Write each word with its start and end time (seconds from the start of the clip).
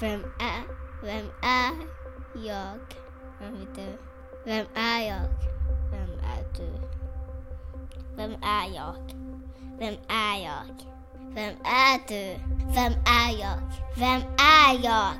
Vem 0.00 0.24
är, 0.40 0.62
vem 1.02 1.26
är 1.42 1.72
jag? 2.34 2.78
Vem 3.40 3.54
är 3.54 3.66
du? 3.74 3.98
Vem 4.44 4.66
är 4.74 5.08
jag? 5.08 5.28
Vem 5.90 6.10
är 6.18 6.44
du? 6.58 6.72
Vem 8.16 8.32
är 8.42 8.74
jag? 8.74 8.94
Vem 9.78 9.94
är 10.08 10.44
jag? 10.44 10.84
Vem 11.34 11.54
är 11.64 12.08
du? 12.08 12.40
Vem 12.74 12.92
är 13.06 13.40
jag? 13.40 13.58
Vem 13.96 14.22
är 14.38 14.84
jag? 14.84 15.12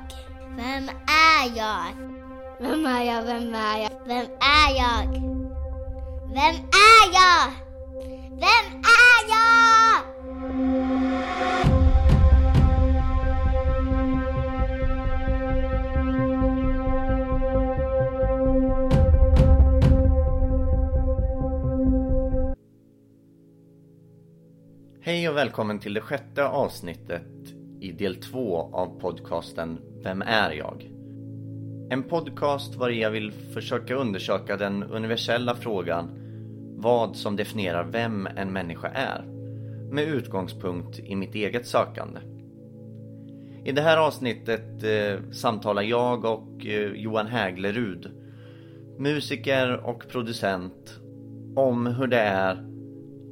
Vem 0.55 0.89
är 1.07 1.57
jag? 1.57 1.85
Vem 2.59 2.85
är 2.85 3.03
jag? 3.03 3.23
Vem 3.23 3.55
är 3.55 3.77
jag? 3.77 3.91
Vem 4.05 4.27
är 4.39 4.75
jag? 4.77 5.07
Vem 6.27 6.55
är 6.55 7.13
jag? 7.13 7.51
Vem 8.29 8.65
är 8.81 9.29
jag? 9.29 9.64
Och 25.35 25.39
välkommen 25.39 25.79
till 25.79 25.93
det 25.93 26.01
sjätte 26.01 26.47
avsnittet 26.47 27.53
i 27.79 27.91
del 27.91 28.15
två 28.15 28.69
av 28.73 28.99
podcasten 28.99 29.79
Vem 30.03 30.21
är 30.21 30.51
jag? 30.51 30.91
En 31.89 32.03
podcast 32.03 32.75
var 32.75 32.89
jag 32.89 33.11
vill 33.11 33.31
försöka 33.31 33.95
undersöka 33.95 34.57
den 34.57 34.83
universella 34.83 35.55
frågan 35.55 36.09
vad 36.77 37.15
som 37.15 37.35
definierar 37.35 37.83
vem 37.83 38.27
en 38.35 38.53
människa 38.53 38.87
är 38.87 39.25
med 39.91 40.03
utgångspunkt 40.03 40.99
i 40.99 41.15
mitt 41.15 41.35
eget 41.35 41.67
sökande. 41.67 42.19
I 43.65 43.71
det 43.71 43.81
här 43.81 43.97
avsnittet 43.97 44.83
eh, 44.83 45.31
samtalar 45.31 45.81
jag 45.81 46.25
och 46.25 46.65
eh, 46.65 46.91
Johan 46.91 47.27
Häglerud, 47.27 48.11
musiker 48.97 49.85
och 49.85 50.07
producent, 50.09 50.99
om 51.55 51.87
hur 51.87 52.07
det 52.07 52.19
är 52.19 52.74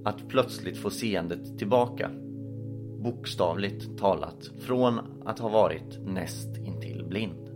att 0.03 0.27
plötsligt 0.27 0.77
få 0.77 0.89
seendet 0.89 1.57
tillbaka. 1.57 2.11
Bokstavligt 2.99 3.97
talat, 3.97 4.51
från 4.59 4.99
att 5.25 5.39
ha 5.39 5.49
varit 5.49 5.99
näst 6.05 6.57
intill 6.57 7.05
blind. 7.05 7.49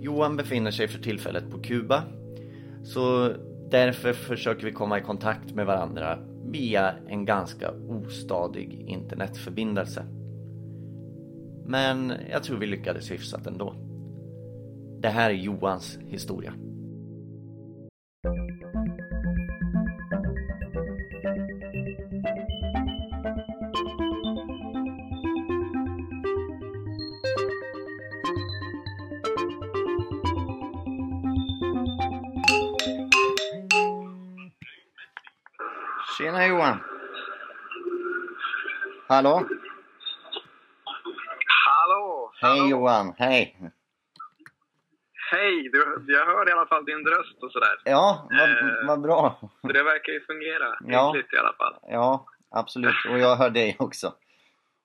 Johan 0.00 0.36
befinner 0.36 0.70
sig 0.70 0.88
för 0.88 1.02
tillfället 1.02 1.50
på 1.50 1.58
Kuba, 1.58 2.02
så 2.82 3.32
därför 3.70 4.12
försöker 4.12 4.66
vi 4.66 4.72
komma 4.72 4.98
i 4.98 5.02
kontakt 5.02 5.54
med 5.54 5.66
varandra 5.66 6.18
via 6.44 6.94
en 7.08 7.24
ganska 7.24 7.70
ostadig 7.70 8.84
internetförbindelse. 8.86 10.04
Men 11.66 12.12
jag 12.30 12.42
tror 12.42 12.58
vi 12.58 12.66
lyckades 12.66 13.10
hyfsat 13.10 13.46
ändå. 13.46 13.74
Det 15.00 15.08
här 15.08 15.30
är 15.30 15.34
Johans 15.34 15.98
historia. 16.08 16.52
Hallå? 39.20 39.46
Hallå! 41.66 42.32
Hej 42.40 42.70
Johan, 42.70 43.14
hej! 43.18 43.56
Hej! 45.30 45.68
Du, 45.72 46.04
jag 46.06 46.26
hör 46.26 46.48
i 46.48 46.52
alla 46.52 46.66
fall 46.66 46.84
din 46.84 47.06
röst 47.06 47.42
och 47.42 47.52
sådär. 47.52 47.80
Ja, 47.84 48.28
vad, 48.30 48.50
Eh. 48.50 48.86
vad 48.86 49.00
bra! 49.00 49.40
Det 49.62 49.82
verkar 49.82 50.12
ju 50.12 50.20
fungera 50.26 50.76
Ja. 50.80 51.16
i 51.32 51.36
alla 51.38 51.52
fall. 51.52 51.78
Ja, 51.82 52.26
absolut. 52.50 52.94
Och 53.10 53.18
jag 53.18 53.36
hör 53.36 53.50
dig 53.50 53.76
också. 53.78 54.14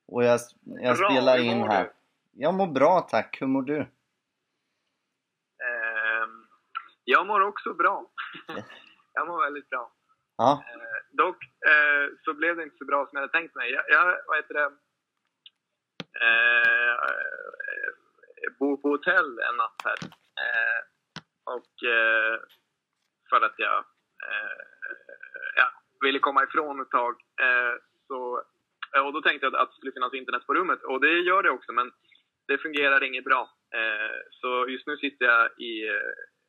Och 0.08 0.24
jag, 0.24 0.40
jag 0.66 0.98
Bra, 0.98 1.10
spelar 1.12 1.38
in 1.38 1.64
här. 1.64 1.84
du? 1.84 1.92
Jag 2.34 2.54
mår 2.54 2.68
bra 2.68 3.02
tack, 3.02 3.38
hur 3.42 3.48
mår 3.48 3.62
du? 3.62 3.78
Ehm, 3.80 3.88
jag 7.04 7.28
mår 7.28 7.42
också 7.42 7.74
bra. 7.74 8.06
jag 9.14 9.28
mår 9.28 9.44
väldigt 9.44 9.70
bra. 9.70 9.92
Ja, 10.38 10.64
Eh, 10.68 10.80
dock 11.16 11.44
eh, 11.44 12.06
så 12.24 12.34
blev 12.34 12.56
det 12.56 12.64
inte 12.64 12.78
så 12.78 12.86
bra 12.86 13.06
som 13.06 13.10
jag 13.18 13.22
hade 13.22 13.32
tänkt 13.40 13.56
mig. 13.56 13.72
Jag, 13.72 13.84
jag 13.88 14.06
vad 14.28 14.38
heter 14.38 14.54
det, 14.54 14.70
eh, 16.22 16.92
eh, 16.92 17.92
bor 18.60 18.78
på 18.78 18.90
hotell 18.90 19.40
en 19.50 19.58
natt 19.58 19.82
här. 19.84 20.00
Eh, 20.44 20.82
och 21.56 21.90
eh, 21.90 22.40
för 23.30 23.42
att 23.46 23.56
jag 23.58 23.78
eh, 24.28 24.64
ja, 25.56 25.68
ville 26.02 26.20
komma 26.20 26.44
ifrån 26.44 26.82
ett 26.82 26.90
tag. 26.90 27.16
Så, 28.08 28.44
och 29.06 29.14
då 29.14 29.22
tänkte 29.22 29.46
jag 29.46 29.56
att 29.56 29.70
det 29.70 29.76
skulle 29.76 29.92
finnas 29.92 30.14
internet 30.14 30.46
på 30.46 30.54
rummet. 30.54 30.84
Och 30.84 31.02
det 31.02 31.20
gör 31.20 31.44
det 31.44 31.50
också, 31.50 31.72
men 31.72 31.92
det 32.48 32.58
fungerar 32.58 33.04
inget 33.04 33.24
bra. 33.24 33.50
Så 34.30 34.68
just 34.68 34.88
nu 34.88 34.98
sitter 34.98 35.26
jag 35.26 35.60
i, 35.60 35.84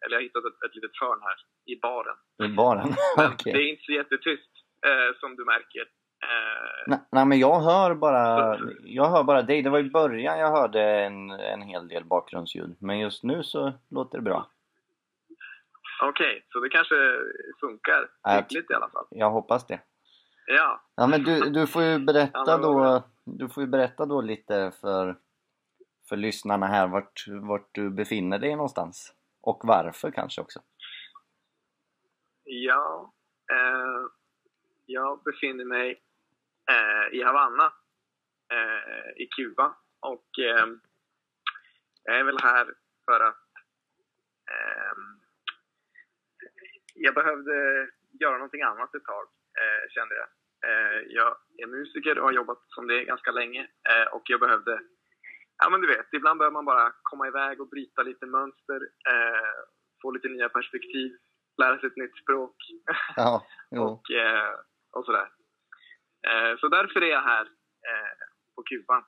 eller 0.03 0.15
jag 0.15 0.19
har 0.19 0.23
hittat 0.23 0.45
ett, 0.45 0.63
ett 0.67 0.75
litet 0.75 1.01
hörn 1.01 1.21
här, 1.23 1.37
i 1.67 1.81
baren. 1.81 2.17
i 2.45 2.49
baren. 2.49 2.95
Okej. 3.33 3.53
det 3.53 3.59
är 3.59 3.71
inte 3.71 3.85
så 3.85 3.93
jättetyst, 3.93 4.51
eh, 4.87 5.19
som 5.21 5.37
du 5.37 5.45
märker. 5.45 5.81
Eh, 6.23 6.85
Nej, 6.87 6.99
nej 7.13 7.27
men 7.27 7.39
jag 7.39 7.61
hör 7.61 7.95
bara 7.95 8.59
Jag 8.85 9.11
hör 9.11 9.23
bara 9.25 9.43
dig. 9.43 9.63
Det 9.63 9.71
var 9.71 9.79
i 9.79 9.91
början 9.91 10.39
jag 10.39 10.51
hörde 10.51 10.83
en, 10.83 11.31
en 11.31 11.63
hel 11.63 11.89
del 11.89 12.05
bakgrundsljud. 12.05 12.77
Men 12.81 12.99
just 12.99 13.23
nu 13.25 13.43
så 13.43 13.73
låter 13.91 14.19
det 14.19 14.25
bra. 14.25 14.51
Okej, 16.03 16.47
så 16.49 16.61
det 16.61 16.69
kanske 16.69 16.95
funkar 17.61 18.09
hyggligt 18.37 18.71
i 18.71 18.75
alla 18.75 18.89
fall. 18.89 19.07
Jag 19.11 19.31
hoppas 19.31 19.67
det. 19.67 19.81
Ja, 20.47 20.81
Ja 20.95 21.07
men 21.07 21.23
du, 21.23 21.41
du 21.51 21.67
får 21.67 21.83
ju 21.83 21.99
berätta 21.99 22.43
Ja, 22.47 22.57
då. 22.57 23.03
Du 23.25 23.49
får 23.49 23.63
ju 23.63 23.67
berätta 23.67 24.07
då 24.07 24.21
lite 24.21 24.73
för 24.81 25.17
För 26.09 26.17
lyssnarna 26.17 26.67
här 26.67 26.87
vart, 26.87 27.25
vart 27.29 27.69
du 27.73 27.91
befinner 27.91 28.39
dig 28.39 28.51
någonstans. 28.57 29.13
Och 29.43 29.61
varför 29.65 30.11
kanske 30.11 30.41
också. 30.41 30.61
ja. 32.45 33.13
Eh, 33.53 34.03
jag 34.87 35.23
befinner 35.23 35.65
mig 35.65 36.03
eh, 36.71 37.19
i 37.19 37.23
Havanna, 37.23 37.73
eh, 38.53 39.23
i 39.23 39.29
Kuba. 39.37 39.77
Och 40.01 40.39
eh, 40.39 40.67
jag 42.03 42.19
är 42.19 42.25
väl 42.25 42.39
här 42.43 42.75
för 43.05 43.21
att 43.21 43.47
eh, 44.51 44.97
jag 46.95 47.15
behövde 47.15 47.89
göra 48.21 48.33
någonting 48.33 48.63
annat 48.63 48.95
ett 48.95 49.05
tag, 49.05 49.27
eh, 49.61 49.91
kände 49.91 50.15
jag. 50.15 50.29
Eh, 50.67 51.03
jag 51.09 51.37
är 51.59 51.67
musiker 51.67 52.19
och 52.19 52.25
har 52.25 52.33
jobbat 52.33 52.63
som 52.69 52.87
det 52.87 53.05
ganska 53.05 53.31
länge. 53.31 53.69
Eh, 53.89 54.07
och 54.13 54.23
jag 54.25 54.41
behövde, 54.41 54.81
ja 55.59 55.71
men 55.71 55.81
du 55.81 55.87
vet, 55.87 56.07
ibland 56.13 56.39
behöver 56.39 56.53
man 56.53 56.65
bara 56.65 56.93
komma 57.03 57.29
iväg 57.29 57.61
och 57.61 57.69
bryta 57.69 58.03
lite 58.03 58.27
mönster, 58.27 58.81
få 60.03 60.11
lite 60.11 60.29
nya 60.29 60.49
perspektiv, 60.49 61.17
lära 61.63 61.79
sig 61.79 61.87
ett 61.87 61.97
nytt 61.97 62.17
språk 62.17 62.57
Ja, 63.17 63.47
och, 63.71 64.11
eh, 64.11 64.55
och 64.97 65.05
sådär. 65.05 65.29
Eh, 66.29 66.59
så 66.59 66.69
därför 66.69 67.03
är 67.03 67.11
jag 67.11 67.23
här 67.23 67.43
eh, 67.43 68.17
på 68.55 68.63
Kuba. 68.63 69.05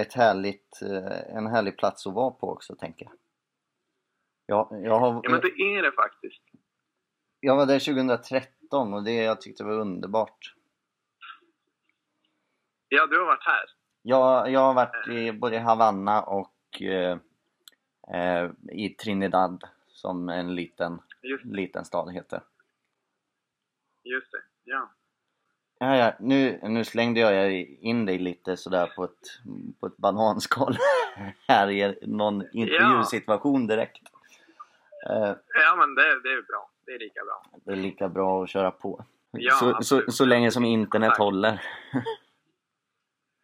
Ett 0.00 0.14
härligt, 0.14 0.82
eh, 0.82 1.36
en 1.36 1.46
härlig 1.46 1.78
plats 1.78 2.06
att 2.06 2.14
vara 2.14 2.30
på 2.30 2.52
också 2.52 2.74
tänker 2.74 3.04
jag. 3.04 3.14
Jag, 4.46 4.80
jag, 4.84 4.98
har, 4.98 5.20
Ja 5.22 5.30
men 5.30 5.40
det 5.40 5.62
är 5.62 5.82
det 5.82 5.92
faktiskt. 5.92 6.42
jag 7.40 7.56
var 7.56 7.66
där 7.66 7.78
2013 7.78 8.94
och 8.94 9.04
det 9.04 9.14
jag 9.14 9.40
tyckte 9.40 9.64
var 9.64 9.72
underbart. 9.72 10.54
Ja, 12.88 13.06
du 13.06 13.18
har 13.18 13.26
varit 13.26 13.46
här. 13.46 13.64
Jag, 14.02 14.50
jag 14.50 14.60
har 14.60 14.74
varit 14.74 15.08
i 15.08 15.32
både 15.32 15.58
Havanna 15.58 16.22
och 16.22 16.82
eh, 16.82 17.18
i 18.72 18.88
Trinidad 18.88 19.64
som 19.88 20.28
en 20.28 20.54
liten, 20.54 20.98
liten 21.44 21.84
stad 21.84 22.12
heter. 22.12 22.42
Just 24.14 24.32
det, 24.32 24.42
ja. 24.64 24.92
Ja, 25.78 25.96
ja, 25.96 26.12
nu, 26.20 26.58
nu 26.62 26.84
slängde 26.84 27.20
jag 27.20 27.52
in 27.62 28.06
dig 28.06 28.18
lite 28.18 28.56
sådär 28.56 28.92
på 28.96 29.04
ett, 29.04 29.20
på 29.80 29.86
ett 29.86 29.96
bananskal 29.96 30.76
här 31.48 31.70
i 31.70 31.98
någon 32.02 32.44
intervjusituation 32.52 33.66
direkt. 33.66 34.02
Eh, 35.10 35.34
Ja 35.54 35.76
men 35.78 35.94
det, 35.94 36.02
det 36.22 36.28
är 36.32 36.42
bra. 36.42 36.70
Det 36.86 36.92
är 36.92 36.98
lika 36.98 37.20
bra. 37.24 37.42
det 37.64 37.72
är 37.72 37.76
lika 37.76 38.08
bra 38.08 38.42
att 38.42 38.50
köra 38.50 38.70
på. 38.70 39.04
Ja, 39.30 39.54
så, 39.54 39.82
så, 39.82 40.12
så 40.12 40.24
länge 40.24 40.50
som 40.50 40.64
internet 40.64 41.08
Tack. 41.10 41.18
håller. 41.18 41.62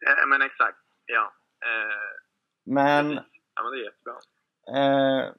Eh, 0.07 0.27
men 0.27 0.41
exakt, 0.41 0.77
ja. 1.05 1.33
Eh, 1.65 2.21
Men 2.65 3.11
ja 3.55 3.63
men 3.63 3.71
det 3.71 3.77
är 3.77 3.83
jättebra. 3.83 4.15
Eh, 4.75 5.33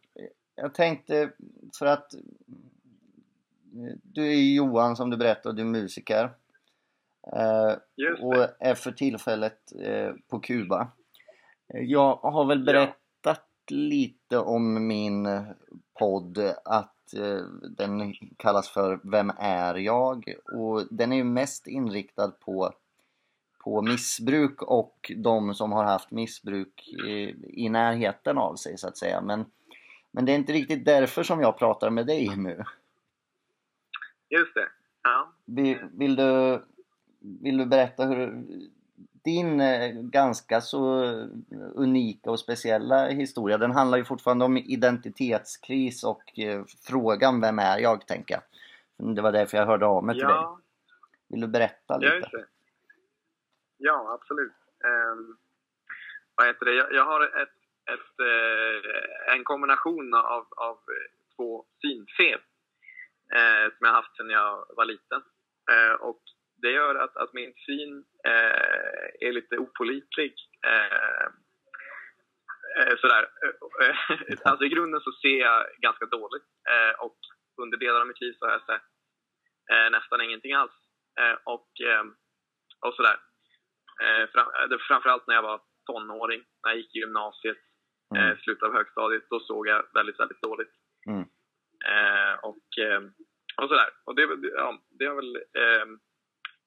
jag 0.54 0.74
tänkte 0.74 1.32
för 1.78 1.86
att 1.86 2.10
du 4.02 4.26
är 4.26 4.54
Johan 4.54 4.96
som 4.96 5.10
du 5.10 5.16
berättade 5.16 5.48
och 5.48 5.54
du 5.54 5.62
är 5.62 5.66
musiker. 5.66 6.30
Eh, 7.32 7.74
och 8.20 8.48
är 8.60 8.74
för 8.74 8.92
tillfället 8.92 9.58
eh, 9.82 10.12
på 10.28 10.40
Kuba. 10.40 10.88
Jag 11.68 12.16
har 12.16 12.44
väl 12.44 12.64
berättat 12.64 13.50
lite 13.70 14.38
om 14.38 14.86
min 14.86 15.28
podd 15.98 16.38
att 16.64 17.14
eh, 17.14 17.44
den 17.76 18.14
kallas 18.36 18.68
för 18.68 19.00
Vem 19.10 19.32
är 19.38 19.74
jag? 19.74 20.34
Och 20.52 20.86
den 20.90 21.12
är 21.12 21.16
ju 21.16 21.24
mest 21.24 21.66
inriktad 21.66 22.30
på, 22.30 22.72
på 23.64 23.82
missbruk 23.82 24.62
och 24.62 25.12
de 25.16 25.54
som 25.54 25.72
har 25.72 25.84
haft 25.84 26.10
missbruk 26.10 26.88
i, 26.88 27.34
i 27.64 27.68
närheten 27.68 28.38
av 28.38 28.56
sig 28.56 28.78
så 28.78 28.88
att 28.88 28.96
säga. 28.96 29.20
Men, 29.20 29.44
men 30.10 30.24
det 30.24 30.32
är 30.32 30.36
inte 30.36 30.52
riktigt 30.52 30.84
därför 30.84 31.22
som 31.22 31.40
jag 31.40 31.58
pratar 31.58 31.90
med 31.90 32.06
dig 32.06 32.36
nu. 32.36 32.64
Just 34.30 34.54
det. 34.54 34.68
Ja. 35.02 35.32
Vill, 35.44 35.78
vill, 35.92 36.16
du, 36.16 36.62
vill 37.42 37.56
du 37.56 37.66
berätta 37.66 38.06
hur 38.06 38.44
din 39.24 39.60
eh, 39.60 39.92
ganska 39.92 40.60
så 40.60 41.02
unika 41.74 42.30
och 42.30 42.40
speciella 42.40 43.06
historia, 43.08 43.58
den 43.58 43.70
handlar 43.70 43.98
ju 43.98 44.04
fortfarande 44.04 44.44
om 44.44 44.56
identitetskris 44.56 46.04
och 46.04 46.38
eh, 46.38 46.64
frågan 46.88 47.40
Vem 47.40 47.58
är 47.58 47.78
jag? 47.78 48.06
tänker 48.06 48.34
jag. 48.34 49.14
Det 49.16 49.22
var 49.22 49.32
därför 49.32 49.56
jag 49.58 49.66
hörde 49.66 49.86
av 49.86 50.04
mig 50.04 50.14
till 50.14 50.22
Ja, 50.22 50.28
dig. 50.28 50.64
Vill 51.28 51.40
du 51.40 51.46
berätta 51.46 51.74
ja, 51.88 51.98
lite? 51.98 52.14
just 52.16 52.30
det. 52.32 52.44
Ja, 53.76 54.18
absolut. 54.20 54.52
Um, 55.12 55.36
vad 56.34 56.46
heter 56.46 56.64
det? 56.64 56.74
Jag, 56.74 56.92
jag 56.92 57.04
har 57.04 57.22
ett, 57.42 57.48
ett, 57.92 58.20
eh, 58.20 59.34
en 59.36 59.44
kombination 59.44 60.14
av, 60.14 60.46
av 60.56 60.78
två 61.36 61.64
synfel 61.80 62.40
eh, 63.36 63.64
som 63.76 63.86
jag 63.86 63.92
haft 63.92 64.16
sedan 64.16 64.30
jag 64.30 64.66
var 64.76 64.84
liten. 64.84 65.22
Eh, 65.72 65.94
och 65.94 66.22
det 66.62 66.70
gör 66.70 66.94
att, 66.94 67.16
att 67.16 67.32
min 67.32 67.54
syn 67.66 68.04
eh, 68.26 69.28
är 69.28 69.32
lite 69.32 69.58
opolitlig. 69.58 70.34
Eh, 70.66 71.26
eh, 72.78 72.96
sådär. 72.96 73.28
Eh, 73.82 73.96
alltså 74.50 74.64
i 74.64 74.68
grunden 74.68 75.00
så 75.00 75.12
ser 75.12 75.40
jag 75.40 75.66
ganska 75.78 76.06
dåligt 76.06 76.48
och 76.98 77.18
under 77.62 77.78
delar 77.78 78.00
av 78.00 78.06
mitt 78.06 78.20
liv 78.20 78.34
så 78.38 78.44
har 78.46 78.52
jag 78.52 78.66
sett 78.66 78.82
nästan 79.92 80.20
ingenting 80.20 80.52
alls. 80.52 80.72
Och, 81.44 81.70
och 82.86 82.94
sådär. 82.94 83.18
Eh, 84.02 84.30
fram, 84.30 84.46
framförallt 84.88 85.26
när 85.26 85.34
jag 85.34 85.42
var 85.42 85.60
tonåring, 85.86 86.42
när 86.64 86.70
jag 86.70 86.78
gick 86.78 86.96
i 86.96 86.98
gymnasiet, 86.98 87.58
Mm. 88.16 88.36
slutet 88.36 88.62
av 88.62 88.72
högstadiet, 88.72 89.22
då 89.30 89.40
såg 89.40 89.68
jag 89.68 89.84
väldigt, 89.94 90.20
väldigt 90.20 90.42
dåligt. 90.42 90.72
Mm. 91.06 91.24
Eh, 91.92 92.34
och, 92.42 92.78
eh, 92.78 93.00
och 93.62 93.68
sådär. 93.68 93.90
Och 94.04 94.14
det, 94.14 94.22
ja, 94.56 94.78
det 94.90 95.04
har 95.06 95.14
väl 95.14 95.36
eh, 95.36 95.86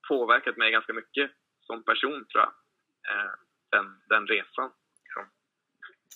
påverkat 0.09 0.57
mig 0.57 0.71
ganska 0.71 0.93
mycket 0.93 1.31
som 1.59 1.83
person, 1.83 2.25
tror 2.31 2.43
jag. 2.43 2.53
Den, 3.71 4.01
den 4.09 4.27
resan. 4.27 4.71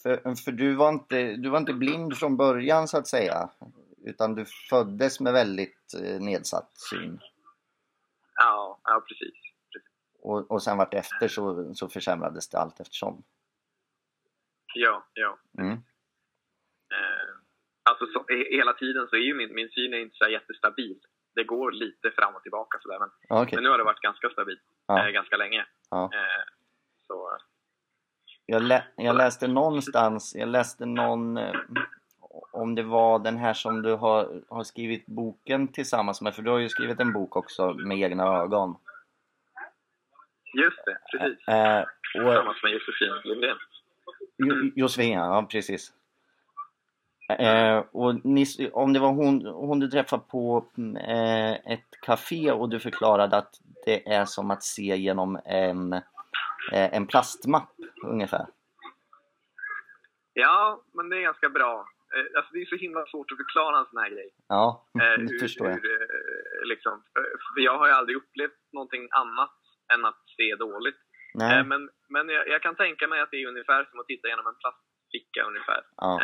För, 0.04 0.44
för 0.44 0.52
du, 0.52 0.76
var 0.76 0.90
inte, 0.90 1.36
du 1.36 1.50
var 1.50 1.58
inte 1.58 1.74
blind 1.74 2.18
från 2.18 2.38
början 2.38 2.88
så 2.88 2.98
att 2.98 3.08
säga. 3.08 3.50
Utan 4.06 4.36
du 4.36 4.46
föddes 4.70 5.20
med 5.20 5.34
väldigt 5.34 5.94
nedsatt 6.20 6.72
syn. 6.78 7.20
Ja, 8.36 8.82
ja 8.84 9.04
precis. 9.08 9.36
Och, 10.22 10.52
och 10.52 10.64
sen 10.64 10.78
vart 10.78 10.94
efter 10.94 11.28
så, 11.28 11.74
så 11.74 11.90
försämrades 11.90 12.50
det 12.50 12.58
allt 12.58 12.80
eftersom. 12.80 13.24
Ja, 14.74 15.06
ja. 15.14 15.40
Mm. 15.58 15.74
Eh, 16.92 17.21
alltså 17.84 18.06
så, 18.06 18.20
he- 18.20 18.50
hela 18.58 18.74
tiden 18.74 19.08
så 19.08 19.16
är 19.16 19.20
ju 19.20 19.34
min, 19.34 19.56
min 19.56 19.70
syn 19.70 19.94
är 19.94 19.98
inte 19.98 20.16
så 20.16 20.28
jättestabil. 20.30 21.00
Det 21.36 21.44
går 21.44 21.72
lite 21.72 22.12
fram 22.12 22.36
och 22.36 22.42
tillbaka 22.44 22.78
sådär, 22.82 23.00
men, 23.00 23.10
Okej. 23.42 23.56
men 23.56 23.64
nu 23.64 23.70
har 23.70 23.78
det 23.78 23.84
varit 23.84 24.00
ganska 24.02 24.30
stabilt 24.30 24.62
Ja. 24.88 25.06
eh, 25.06 25.12
ganska 25.12 25.38
länge. 25.38 25.66
Ja. 25.90 26.04
Eh, 26.14 26.44
så, 27.08 27.38
Jag, 28.46 28.62
lä 28.64 28.84
jag 28.96 29.16
läste 29.16 29.48
någonstans, 29.48 30.36
jag 30.36 30.50
läste 30.50 30.86
någon 30.86 31.38
eh, 31.38 31.56
om 32.52 32.76
det 32.76 32.84
var 32.84 33.20
den 33.20 33.38
här 33.38 33.54
som 33.54 33.82
du 33.82 33.92
har, 33.96 34.42
har 34.50 34.64
skrivit 34.64 35.06
boken 35.06 35.68
tillsammans 35.68 36.22
med, 36.22 36.36
för 36.36 36.42
du 36.42 36.50
har 36.52 36.60
ju 36.60 36.70
skrivit 36.70 37.00
en 37.00 37.14
bok 37.14 37.36
också 37.36 37.74
med 37.74 37.98
egna 37.98 38.24
ögon. 38.24 38.76
just 40.54 40.86
det, 40.86 40.98
precis. 41.12 41.48
Eh, 41.48 41.82
och, 41.82 41.88
Tillsammans 42.14 42.64
med 42.64 42.72
Josefin 42.72 43.22
Lindén. 43.24 43.58
Jo- 44.38 44.72
Josefin, 44.76 45.12
ja 45.14 45.48
precis. 45.52 45.94
Eh, 47.30 47.84
och 47.92 48.26
ni, 48.26 48.46
om 48.74 48.94
det 48.94 49.00
var 49.00 49.14
hon, 49.14 49.46
hon 49.46 49.80
du 49.80 49.88
träffade 49.88 50.24
på 50.32 50.66
eh, 51.08 51.52
ett 51.74 51.92
café 52.02 52.52
och 52.52 52.70
du 52.70 52.80
förklarade 52.80 53.38
att 53.38 53.54
det 53.86 54.14
är 54.14 54.26
som 54.26 54.52
att 54.52 54.64
se 54.64 54.96
genom 54.98 55.40
en, 55.46 55.94
eh, 55.94 56.94
en 56.96 57.08
plastmapp 57.08 57.70
ungefär. 58.06 58.46
Ja, 60.34 60.82
men 60.94 61.10
det 61.10 61.18
är 61.18 61.22
ganska 61.22 61.50
bra. 61.50 61.86
Eh, 62.16 62.38
alltså 62.38 62.54
det 62.54 62.62
är 62.62 62.66
så 62.66 62.76
himla 62.76 63.06
svårt 63.06 63.32
att 63.32 63.38
förklara 63.38 63.80
en 63.80 63.86
sån 63.86 64.02
här 64.04 64.10
grej. 64.10 64.30
Ja, 64.48 64.86
Eh, 65.02 65.24
det 65.28 65.40
förstår 65.40 65.68
jag. 65.68 65.76
hur, 65.76 66.02
eh, 66.02 66.66
liksom, 66.66 67.04
för 67.56 67.62
jag 67.62 67.78
har 67.78 67.88
ju 67.88 67.94
aldrig 67.94 68.18
upplevt 68.18 68.60
någonting 68.74 69.08
annat 69.12 69.56
än 69.94 70.06
att 70.06 70.22
se 70.38 70.56
dåligt. 70.56 71.00
Nej, 71.34 71.64
men 71.64 71.90
men 72.10 72.30
jag, 72.30 72.48
jag 72.48 72.62
kan 72.62 72.76
tänka 72.76 73.08
mig 73.08 73.22
att 73.22 73.32
det 73.32 73.38
är 73.44 73.48
ungefär 73.48 73.86
som 73.86 74.00
att 74.00 74.08
titta 74.08 74.28
genom 74.28 74.48
en 74.48 74.56
plastficka 74.62 75.44
ungefär. 75.50 75.82
ja. 75.98 76.22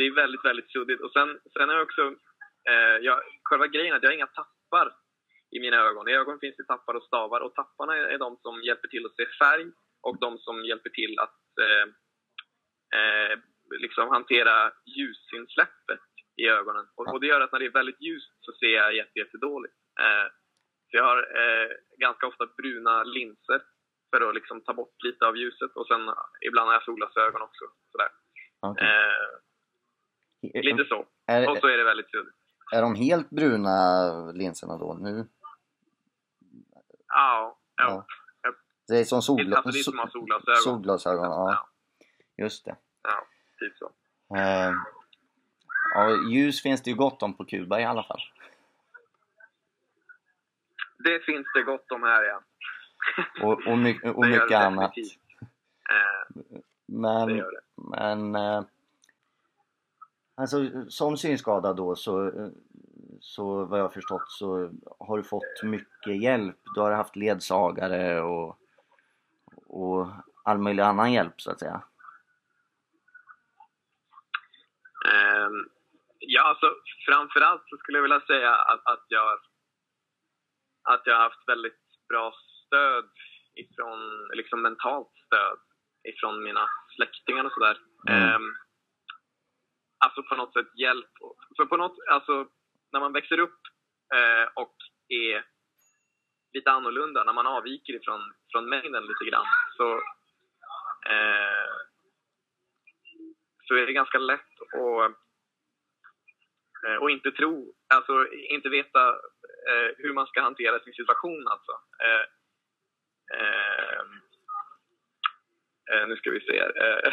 Eh, 0.00 0.04
det 0.04 0.06
är 0.06 0.14
väldigt, 0.14 0.44
väldigt 0.44 0.72
suddigt. 0.72 1.00
Och 1.00 1.12
sen, 1.12 1.40
sen 1.52 1.70
är 1.70 1.74
jag 1.74 1.82
också... 1.82 2.02
Eh, 2.68 2.96
jag, 3.00 3.20
själva 3.42 3.66
grejen 3.66 3.92
är 3.92 3.96
att 3.96 4.02
jag 4.02 4.10
har 4.10 4.14
inga 4.14 4.26
tappar 4.26 4.92
i 5.50 5.60
mina 5.60 5.76
ögon. 5.76 6.08
I 6.08 6.12
ögonen 6.14 6.40
finns 6.40 6.56
det 6.56 6.64
tappar 6.64 6.94
och 6.94 7.02
stavar. 7.02 7.40
Och 7.40 7.54
tapparna 7.54 7.96
är, 7.96 8.02
är 8.02 8.18
de 8.18 8.36
som 8.36 8.62
hjälper 8.62 8.88
till 8.88 9.06
att 9.06 9.16
se 9.16 9.26
färg 9.26 9.66
och 10.02 10.18
de 10.20 10.38
som 10.38 10.64
hjälper 10.64 10.90
till 10.90 11.18
att 11.18 11.40
eh, 11.64 11.86
eh, 12.98 13.38
liksom 13.80 14.08
hantera 14.08 14.72
ljusinsläppet 14.96 16.06
i 16.36 16.48
ögonen. 16.48 16.86
Och, 16.96 17.12
och 17.12 17.20
det 17.20 17.26
gör 17.26 17.40
att 17.40 17.52
när 17.52 17.58
det 17.58 17.66
är 17.66 17.80
väldigt 17.80 18.00
ljust 18.00 18.34
så 18.40 18.52
ser 18.52 18.74
jag 18.80 18.96
jätte, 18.96 19.18
jättedåligt. 19.18 19.74
Eh, 20.00 20.26
så 20.90 20.96
jag 20.96 21.04
har 21.04 21.18
eh, 21.42 21.68
ganska 21.98 22.26
ofta 22.26 22.46
bruna 22.46 23.02
linser 23.02 23.60
för 24.10 24.28
att 24.28 24.34
liksom 24.34 24.60
ta 24.60 24.72
bort 24.74 25.02
lite 25.02 25.26
av 25.26 25.36
ljuset. 25.36 25.72
Och 25.76 25.86
sen 25.86 26.02
ibland 26.46 26.66
har 26.68 26.74
jag 26.74 26.84
solglasögon 26.84 27.42
också. 27.42 27.64
Sådär. 27.92 28.10
okej. 28.60 28.86
Lite 30.42 30.84
så. 30.88 30.98
Och 30.98 31.06
Är, 31.26 31.60
så 31.60 31.66
är 31.66 31.78
det 31.78 31.84
väldigt 31.84 32.10
suddigt. 32.10 32.34
är 32.72 32.82
de 32.82 32.94
helt 32.94 33.30
bruna 33.30 34.32
linserna 34.32 34.76
då 34.76 34.94
nu? 35.00 35.26
Ja, 37.08 37.58
ja. 37.76 38.06
Det 38.88 38.98
är 39.00 39.04
som 39.04 39.18
Det, 39.18 39.22
solgla 39.22 39.56
alltså, 39.56 39.70
det 39.72 39.78
är 39.78 39.82
som 39.82 40.08
solglasögon. 40.12 40.56
solglasögon, 40.62 41.24
ja. 41.24 41.50
Ja, 41.52 41.68
Just 42.44 42.64
det. 42.64 42.76
ja, 43.02 43.26
typ 43.58 43.76
så. 43.76 43.92
Eh, 44.36 44.72
ja, 45.94 46.16
ljus 46.32 46.62
finns 46.62 46.82
det 46.82 46.90
ju 46.90 46.96
gott 46.96 47.22
om 47.22 47.34
på 47.36 47.44
Kuba 47.44 47.80
i 47.80 47.84
alla 47.84 48.02
fall. 48.02 48.20
Det 51.04 51.20
finns 51.24 51.46
det 51.54 51.62
gott 51.62 51.92
om 51.92 52.02
här, 52.02 52.22
ja. 52.22 52.42
Och, 53.42 53.66
och, 53.66 53.78
my, 53.78 54.00
och 54.00 54.22
Det 54.24 54.30
mycket 54.30 54.48
det 54.48 54.58
annat. 54.58 54.92
Eh, 54.98 55.04
det 56.42 56.62
Men, 56.86 57.28
gör 57.36 57.50
det. 57.50 57.60
men 57.76 58.34
eh, 58.34 58.62
alltså 60.40 60.70
som 60.88 61.16
synskadad 61.16 61.76
då 61.76 61.96
så, 61.96 62.32
så 63.20 63.64
vad 63.64 63.78
jag 63.78 63.84
har 63.84 63.90
förstått 63.90 64.30
så 64.30 64.70
har 64.98 65.16
du 65.16 65.24
fått 65.24 65.62
mycket 65.62 66.22
hjälp. 66.22 66.56
Du 66.74 66.80
har 66.80 66.92
haft 66.92 67.16
ledsagare 67.16 68.20
och, 68.20 68.58
och 69.66 70.08
all 70.44 70.58
möjlig 70.58 70.82
annan 70.82 71.12
hjälp 71.12 71.40
så 71.40 71.50
att 71.50 71.58
säga. 71.60 71.82
Ehm, 75.12 75.68
ja, 76.18 76.42
alltså 76.42 76.66
framförallt 77.06 77.62
så 77.66 77.76
skulle 77.76 77.98
jag 77.98 78.02
vilja 78.02 78.20
säga 78.20 78.54
att, 78.54 78.86
att, 78.86 79.04
jag, 79.08 79.38
att 80.82 81.02
jag 81.04 81.14
har 81.14 81.22
haft 81.22 81.48
väldigt 81.48 81.82
bra 82.08 82.32
stöd 82.66 83.10
ifrån, 83.54 84.28
liksom 84.32 84.62
mentalt 84.62 85.12
stöd 85.26 85.58
ifrån 86.08 86.42
mina 86.42 86.66
släktingar 86.96 87.44
och 87.44 87.52
sådär. 87.52 87.78
Mm. 88.08 88.22
Ehm, 88.22 88.54
alltså 90.00 90.22
på 90.22 90.36
något 90.36 90.52
sätt 90.52 90.78
hjälp. 90.78 91.10
För 91.56 91.66
på 91.66 91.76
något, 91.76 91.96
alltså 92.10 92.48
när 92.92 93.00
man 93.00 93.12
växer 93.12 93.38
upp 93.38 93.60
eh, 94.14 94.48
och 94.54 94.76
är 95.08 95.44
lite 96.52 96.70
annorlunda, 96.70 97.24
när 97.24 97.32
man 97.32 97.46
avviker 97.46 97.92
ifrån 97.92 98.20
från 98.52 98.68
mängden 98.68 99.02
lite 99.02 99.24
grann, 99.30 99.46
så 99.76 99.94
eh, 101.06 101.70
så 103.70 103.74
är 103.74 103.86
det 103.86 103.92
ganska 103.92 104.18
lätt 104.18 104.54
att 104.72 105.16
eh, 106.86 106.96
och 107.00 107.10
inte 107.10 107.30
tro, 107.30 107.74
alltså 107.94 108.32
inte 108.32 108.68
veta 108.68 109.08
eh, 109.68 109.90
hur 109.96 110.12
man 110.12 110.26
ska 110.26 110.42
hantera 110.42 110.80
sin 110.80 110.92
situation 110.92 111.48
alltså. 111.48 111.72
Eh, 112.02 112.24
eh, 113.38 114.00
eh 115.92 116.08
nu 116.08 116.16
ska 116.16 116.30
vi 116.30 116.40
se. 116.40 116.58
Eh, 116.58 117.12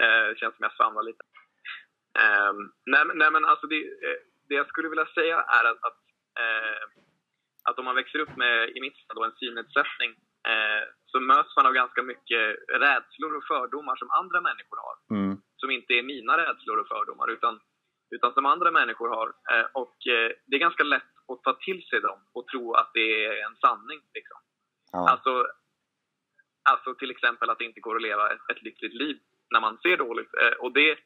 eh, 0.02 0.28
det 0.28 0.38
känns 0.38 0.56
som 0.56 0.62
jag 0.62 0.76
svamlar 0.76 1.02
lite. 1.02 1.24
Eh, 2.18 2.52
nej, 2.86 3.04
nej 3.14 3.30
men 3.30 3.44
alltså 3.44 3.66
det, 3.66 3.76
eh, 3.76 4.18
det 4.48 4.54
jag 4.54 4.68
skulle 4.68 4.88
vilja 4.88 5.06
säga 5.06 5.36
är 5.40 5.64
att, 5.64 5.84
att, 5.88 6.00
eh, 6.42 6.82
att 7.64 7.78
om 7.78 7.84
man 7.84 7.94
växer 7.94 8.18
upp 8.18 8.36
med, 8.36 8.70
i 8.76 8.80
mitt 8.80 8.96
fall 9.06 9.24
en 9.24 9.36
synnedsättning 9.40 10.10
eh, 10.48 10.82
så 11.06 11.20
möts 11.20 11.56
man 11.56 11.66
av 11.66 11.72
ganska 11.72 12.02
mycket 12.02 12.56
rädslor 12.68 13.36
och 13.36 13.44
fördomar 13.44 13.96
som 13.96 14.10
andra 14.10 14.40
människor 14.40 14.78
har. 14.86 15.16
Mm. 15.16 15.36
Som 15.56 15.70
inte 15.70 15.92
är 15.92 16.02
mina 16.02 16.36
rädslor 16.36 16.78
och 16.78 16.88
fördomar 16.88 17.30
utan, 17.30 17.60
utan 18.10 18.32
som 18.34 18.46
andra 18.46 18.70
människor 18.70 19.08
har. 19.08 19.28
Eh, 19.50 19.66
och 19.72 20.06
eh, 20.06 20.30
det 20.46 20.56
är 20.56 20.66
ganska 20.66 20.84
lätt 20.84 21.12
att 21.32 21.42
ta 21.42 21.52
till 21.52 21.82
sig 21.82 22.00
dem 22.00 22.18
och 22.34 22.46
tro 22.46 22.74
att 22.74 22.90
det 22.94 23.26
är 23.26 23.46
en 23.46 23.56
sanning. 23.56 24.00
Liksom. 24.14 24.38
Ja. 24.92 25.10
Alltså, 25.10 25.46
alltså 26.70 26.94
till 26.94 27.10
exempel 27.10 27.50
att 27.50 27.58
det 27.58 27.64
inte 27.64 27.80
går 27.80 27.96
att 27.96 28.02
leva 28.02 28.32
ett, 28.32 28.50
ett 28.50 28.62
lyckligt 28.62 28.94
liv 28.94 29.18
när 29.50 29.60
man 29.60 29.78
ser 29.78 29.96
dåligt. 29.96 30.30
Och 30.58 30.72
det, 30.72 30.98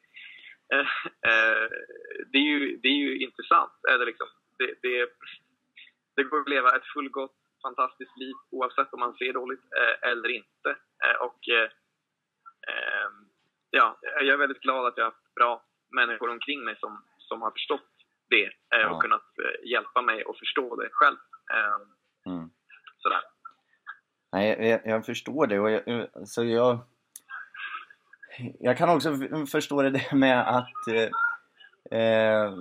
det, 2.31 2.37
är 2.37 2.41
ju, 2.53 2.77
det 2.77 2.87
är 2.87 2.97
ju 3.05 3.17
intressant. 3.19 3.71
Eller 3.89 4.05
liksom, 4.05 4.27
det, 4.57 4.73
det, 4.81 5.09
det 6.15 6.23
går 6.23 6.39
att 6.41 6.49
leva 6.49 6.75
ett 6.75 6.85
fullgott, 6.93 7.35
fantastiskt 7.61 8.17
liv 8.17 8.33
oavsett 8.51 8.93
om 8.93 8.99
man 8.99 9.13
ser 9.17 9.33
dåligt 9.33 9.63
eh, 9.77 10.09
eller 10.09 10.29
inte. 10.29 10.69
Eh, 11.05 11.21
och 11.21 11.49
eh, 11.49 11.69
eh, 12.69 13.09
ja, 13.69 13.97
Jag 14.01 14.27
är 14.27 14.37
väldigt 14.37 14.61
glad 14.61 14.85
att 14.87 14.97
jag 14.97 15.03
har 15.05 15.11
haft 15.11 15.33
bra 15.35 15.63
människor 15.95 16.29
omkring 16.29 16.63
mig 16.63 16.75
som, 16.79 17.03
som 17.17 17.41
har 17.41 17.51
förstått 17.51 17.89
det 18.29 18.45
eh, 18.45 18.85
och 18.91 18.97
Ja. 18.97 18.99
kunnat 18.99 19.39
eh, 19.39 19.69
hjälpa 19.71 20.01
mig 20.01 20.23
att 20.29 20.39
förstå 20.39 20.75
det 20.75 20.89
själv. 20.91 21.17
Eh, 21.53 21.77
Mm. 22.33 22.49
sådär. 22.97 23.21
Nej, 24.31 24.69
jag, 24.69 24.81
jag 24.85 25.05
förstår 25.05 25.47
det 25.47 25.59
och 25.59 25.71
jag, 25.71 26.09
så 26.27 26.43
jag... 26.43 26.79
Jag 28.59 28.77
kan 28.77 28.89
också 28.89 29.17
förstå 29.51 29.81
det 29.81 29.89
där 29.89 30.15
med 30.15 30.55
att... 30.55 30.87
Eh, 30.87 31.99
eh, 31.99 32.53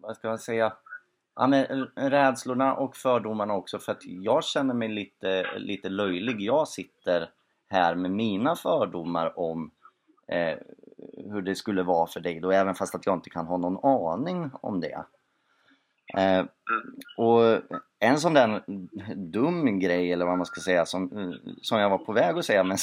vad 0.00 0.16
ska 0.16 0.28
man 0.28 0.38
säga? 0.38 0.72
Ja, 1.36 1.46
men 1.46 1.64
eh, 1.96 2.10
rädslorna 2.10 2.74
och 2.74 2.96
fördomarna 2.96 3.54
också 3.54 3.78
för 3.78 3.92
att 3.92 4.04
jag 4.04 4.44
känner 4.44 4.74
mig 4.74 4.88
lite, 4.88 5.58
lite 5.58 5.88
löjlig. 5.88 6.40
Jag 6.40 6.68
sitter 6.68 7.30
här 7.68 7.94
med 7.94 8.10
mina 8.10 8.56
fördomar 8.56 9.38
om 9.38 9.70
eh, 10.28 10.58
hur 11.30 11.42
det 11.42 11.54
skulle 11.54 11.82
vara 11.82 12.06
för 12.06 12.20
dig 12.20 12.40
då, 12.40 12.50
även 12.50 12.74
fast 12.74 12.94
att 12.94 13.06
jag 13.06 13.16
inte 13.16 13.30
kan 13.30 13.46
ha 13.46 13.56
någon 13.56 13.84
aning 13.84 14.50
om 14.52 14.80
det. 14.80 15.04
Eh, 16.14 16.44
och 17.16 17.60
en 17.98 18.20
sån 18.20 18.34
där 18.34 18.62
dum 19.14 19.78
grej 19.78 20.12
eller 20.12 20.26
vad 20.26 20.36
man 20.36 20.46
ska 20.46 20.60
säga 20.60 20.86
som, 20.86 21.34
som 21.62 21.78
jag 21.78 21.90
var 21.90 21.98
på 21.98 22.12
väg 22.12 22.38
att 22.38 22.44
säga 22.44 22.64
men, 22.64 22.76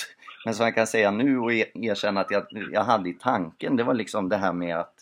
men 0.45 0.53
som 0.53 0.65
jag 0.65 0.75
kan 0.75 0.87
säga 0.87 1.11
nu 1.11 1.39
och 1.39 1.53
er- 1.53 1.77
erkänna 1.77 2.21
att 2.21 2.31
jag, 2.31 2.45
jag 2.71 2.83
hade 2.83 3.09
i 3.09 3.13
tanken 3.13 3.75
det 3.75 3.83
var 3.83 3.93
liksom 3.93 4.29
det 4.29 4.37
här 4.37 4.53
med 4.53 4.77
att 4.77 4.95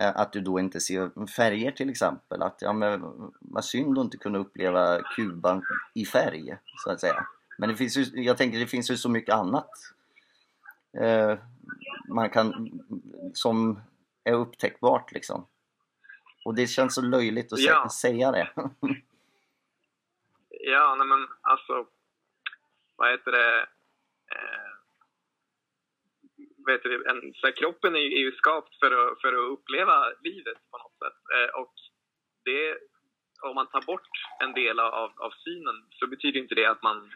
eh, 0.00 0.16
att 0.16 0.32
du 0.32 0.40
då 0.40 0.60
inte 0.60 0.80
ser 0.80 1.26
färger 1.26 1.70
till 1.70 1.90
exempel. 1.90 2.42
Att 2.42 2.56
ja 2.60 2.72
men 2.72 3.02
vad 3.40 3.64
synd 3.64 3.98
att 3.98 4.04
inte 4.04 4.16
kunna 4.16 4.38
uppleva 4.38 5.02
Kuba 5.16 5.62
i 5.94 6.04
färg 6.04 6.56
så 6.84 6.90
att 6.90 7.00
säga. 7.00 7.26
Men 7.58 7.68
det 7.68 7.76
finns 7.76 7.96
ju, 7.96 8.22
jag 8.22 8.36
tänker 8.36 8.58
det 8.58 8.66
finns 8.66 8.90
ju 8.90 8.96
så 8.96 9.08
mycket 9.08 9.34
annat 9.34 9.70
eh, 10.98 11.38
man 12.08 12.30
kan 12.30 12.70
som 13.34 13.80
är 14.24 14.32
upptäckbart 14.32 15.12
liksom. 15.12 15.46
Och 16.44 16.54
det 16.54 16.66
känns 16.66 16.94
så 16.94 17.02
löjligt 17.02 17.52
att 17.52 17.58
Ja. 17.58 17.88
säga 18.00 18.30
det. 18.32 18.50
Ja, 20.62 20.94
nej 20.98 21.06
men 21.06 21.28
alltså, 21.40 21.86
vad 22.96 23.10
heter 23.10 23.32
det? 23.32 23.60
Eh, 24.32 24.70
vad 26.56 26.72
heter 26.74 26.88
det? 26.88 27.10
En, 27.10 27.34
så 27.34 27.46
här, 27.46 27.56
kroppen 27.56 27.94
är, 27.96 28.00
ju- 28.00 28.14
är 28.16 28.20
ju 28.20 28.32
skapt 28.32 28.78
för 28.78 28.90
att, 29.12 29.20
för 29.20 29.28
att 29.32 29.50
uppleva 29.58 30.04
livet 30.22 30.58
på 30.70 30.78
något 30.78 30.98
sätt. 30.98 31.18
Eh, 31.34 31.60
och 31.60 31.74
det, 32.44 32.78
om 33.42 33.54
man 33.54 33.66
tar 33.66 33.80
bort 33.82 34.08
en 34.40 34.52
del 34.52 34.80
av, 34.80 35.12
av 35.16 35.30
synen 35.44 35.86
så 35.90 36.06
betyder 36.06 36.40
inte 36.40 36.54
det 36.54 36.66
att 36.66 36.82
man 36.82 37.12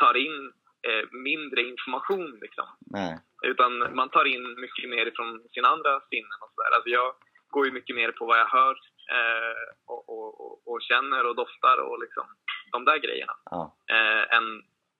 tar 0.00 0.16
in 0.16 0.52
eh, 0.88 1.08
mindre 1.12 1.62
information. 1.62 2.38
Liksom. 2.42 2.66
Nej. 2.80 3.18
Utan 3.42 3.94
man 3.96 4.08
tar 4.08 4.24
in 4.24 4.60
mycket 4.60 4.90
mer 4.90 5.10
från 5.16 5.48
sina 5.52 5.68
andra 5.68 6.00
sinnen. 6.00 6.38
Och 6.40 6.50
så 6.54 6.62
där. 6.62 6.74
Alltså 6.76 6.88
jag 6.90 7.14
går 7.54 7.66
ju 7.66 7.72
mycket 7.72 7.96
mer 7.96 8.12
på 8.12 8.26
vad 8.26 8.38
jag 8.38 8.50
hör 8.58 8.76
eh, 9.16 9.64
och, 9.92 10.02
och, 10.14 10.68
och, 10.68 10.82
känner 10.82 11.26
och 11.28 11.36
doftar 11.36 11.76
och 11.88 11.98
liksom 12.04 12.26
de 12.72 12.84
där 12.84 12.98
grejerna. 12.98 13.34
Ja. 13.44 13.76
Eh, 13.90 14.36
än 14.36 14.46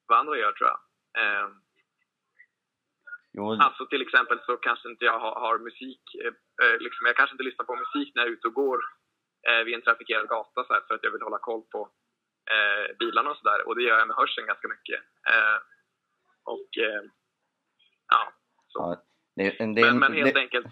vad 0.07 0.19
andra 0.19 0.37
gör 0.39 0.53
tror 0.53 0.71
jag. 0.73 0.81
Eh, 1.23 1.49
Jo, 3.35 3.45
alltså 3.67 3.87
till 3.87 4.03
exempel 4.03 4.39
så 4.47 4.57
kanske 4.57 4.89
inte 4.89 5.05
jag 5.05 5.19
har, 5.19 5.35
har 5.45 5.59
musik, 5.59 6.03
eh, 6.25 6.35
eh, 6.63 6.79
liksom, 6.79 7.07
jag 7.07 7.17
kanske 7.17 7.35
inte 7.35 7.49
lyssnar 7.49 7.65
på 7.65 7.77
musik 7.77 8.15
när 8.15 8.23
jag 8.23 8.29
är 8.31 8.33
ute 8.37 8.49
och 8.49 8.55
går 8.55 8.79
eh, 9.49 9.65
vid 9.65 9.75
en 9.75 9.83
trafikerad 9.83 10.29
gata 10.29 10.65
så 10.65 10.73
här, 10.73 10.83
för 10.89 10.95
att 10.95 11.05
jag 11.05 11.11
vill 11.11 11.23
hålla 11.23 11.39
koll 11.39 11.63
på 11.73 11.81
eh, 12.55 12.97
bilarna 12.99 13.31
och 13.31 13.37
sådär. 13.37 13.67
Och 13.67 13.77
det 13.77 13.83
gör 13.83 13.99
jag 13.99 14.09
med 14.09 14.17
hörseln 14.17 14.47
ganska 14.47 14.69
mycket. 14.69 15.01
Och 16.45 16.69
ja, 18.09 18.33
så. 18.69 18.79
ja, 18.79 19.03
det, 19.37 19.51
det, 19.59 19.67
Men, 19.67 19.99
men 19.99 20.13
helt 20.13 20.35
det, 20.35 20.41
enkelt, 20.41 20.67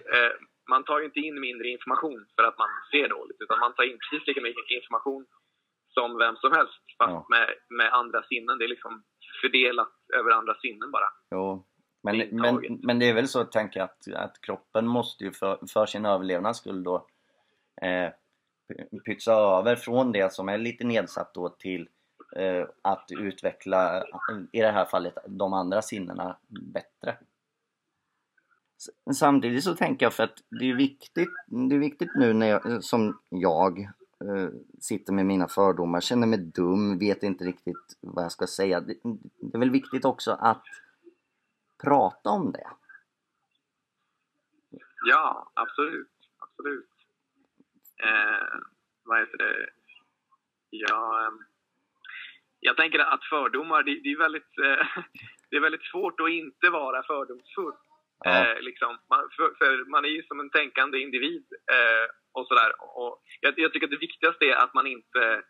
man 0.75 0.85
tar 0.85 0.99
ju 1.01 1.05
inte 1.05 1.21
in 1.21 1.41
mindre 1.41 1.69
information 1.69 2.21
för 2.37 2.43
att 2.49 2.59
man 2.59 2.69
ser 2.91 3.09
dåligt. 3.09 3.41
Utan 3.45 3.59
man 3.65 3.75
tar 3.75 3.85
in 3.91 3.99
precis 4.03 4.27
lika 4.29 4.41
mycket 4.41 4.71
information 4.79 5.27
som 5.97 6.19
vem 6.19 6.37
som 6.37 6.53
helst. 6.53 6.81
Fast 6.99 7.11
Ja. 7.11 7.27
med, 7.35 7.47
med 7.79 7.89
andra 8.01 8.23
sinnen. 8.23 8.59
Det 8.59 8.65
är 8.65 8.69
liksom 8.77 9.03
fördelat 9.43 9.93
över 10.19 10.31
andra 10.31 10.55
sinnen 10.55 10.91
bara. 10.91 11.09
jo. 11.31 11.67
Men, 12.03 12.17
men, 12.43 12.55
men 12.83 12.99
det 12.99 13.09
är 13.09 13.15
väl 13.15 13.29
så 13.29 13.41
att 13.41 13.53
tänka 13.53 13.85
att, 13.85 13.99
att 14.15 14.41
kroppen 14.41 14.87
måste 14.87 15.25
ju 15.25 15.33
för, 15.33 15.59
för 15.73 15.87
sin 15.87 16.07
överlevnads 16.07 16.59
skull 16.59 16.83
då 16.85 17.07
eh, 17.83 18.11
py- 18.69 19.01
pytsa 19.07 19.33
över 19.33 19.77
från 19.77 20.13
det 20.13 20.33
som 20.33 20.49
är 20.49 20.59
lite 20.59 20.85
nedsatt 20.85 21.35
då 21.35 21.49
till 21.49 21.89
eh, 22.37 22.65
att 22.83 23.09
utveckla, 23.19 24.05
i 24.53 24.61
det 24.61 24.71
här 24.71 24.85
fallet, 24.85 25.15
de 25.27 25.53
andra 25.53 25.83
sinnena 25.83 26.37
bättre. 26.49 27.17
Samtidigt 29.15 29.65
så 29.65 29.75
tänker 29.75 30.07
jag 30.07 30.15
för 30.15 30.23
att 30.23 30.43
det 30.61 30.71
är 30.71 30.75
viktigt, 30.75 31.31
det 31.47 31.75
är 31.75 31.79
viktigt 31.79 32.11
nu 32.15 32.33
när 32.33 32.47
jag, 32.47 32.85
som 32.85 33.21
jag 33.29 33.81
eh, 34.25 34.49
sitter 34.81 35.13
med 35.13 35.27
mina 35.27 35.49
fördomar, 35.49 36.01
känner 36.01 36.27
mig 36.27 36.39
dum, 36.39 36.99
vet 36.99 37.23
inte 37.23 37.45
riktigt 37.45 37.99
vad 38.01 38.25
jag 38.25 38.33
ska 38.33 38.47
säga. 38.47 38.81
Det, 38.81 38.95
det 39.41 39.57
är 39.57 39.59
väl 39.59 39.71
viktigt 39.71 40.05
också 40.05 40.31
att 40.31 40.63
prata 41.83 42.31
om 42.31 42.53
det. 42.53 42.71
Ja, 45.07 45.51
absolut. 45.55 46.09
Absolut. 46.39 46.89
Eh, 48.03 48.59
vad 49.05 49.19
heter 49.19 49.39
det? 49.39 49.71
Ja, 50.71 51.27
ehm, 51.27 51.39
jag 52.61 52.77
tänker 52.77 52.99
att 52.99 53.25
fördomar, 53.25 53.83
det, 53.83 54.01
det, 54.01 54.13
är 54.13 54.19
väldigt, 54.19 54.59
eh, 54.59 55.03
det 55.51 55.57
är 55.57 55.61
väldigt 55.61 55.85
svårt 55.85 56.21
att 56.21 56.31
inte 56.31 56.71
vara 56.71 57.03
fördomsfull. 57.03 57.75
Ja. 58.25 58.31
Eh, 58.31 58.61
liksom. 58.61 58.99
man, 59.11 59.29
för, 59.37 59.55
för 59.59 59.91
man 59.91 60.05
är 60.05 60.09
ju 60.09 60.23
som 60.23 60.41
en 60.41 60.51
tänkande 60.51 60.99
individ 60.99 61.45
eh, 61.73 62.07
och 62.33 62.47
sådär. 62.47 62.73
Och 62.81 63.23
jag, 63.41 63.55
jag 63.57 63.73
tycker 63.73 63.87
att 63.87 63.91
det 63.91 64.07
viktigaste 64.09 64.45
är 64.45 64.57
att 64.57 64.75
man 64.75 64.87
inte 64.87 65.43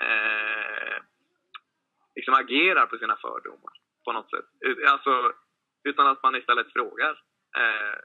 eh, 0.00 0.96
liksom 2.14 2.34
agerar 2.34 2.86
på 2.86 2.98
sina 2.98 3.16
fördomar 3.16 3.72
på 4.04 4.12
något 4.12 4.30
sätt. 4.30 4.44
Alltså, 4.86 5.32
utan 5.84 6.06
att 6.06 6.22
man 6.22 6.36
istället 6.36 6.72
frågar 6.72 7.10
eh, 7.58 7.98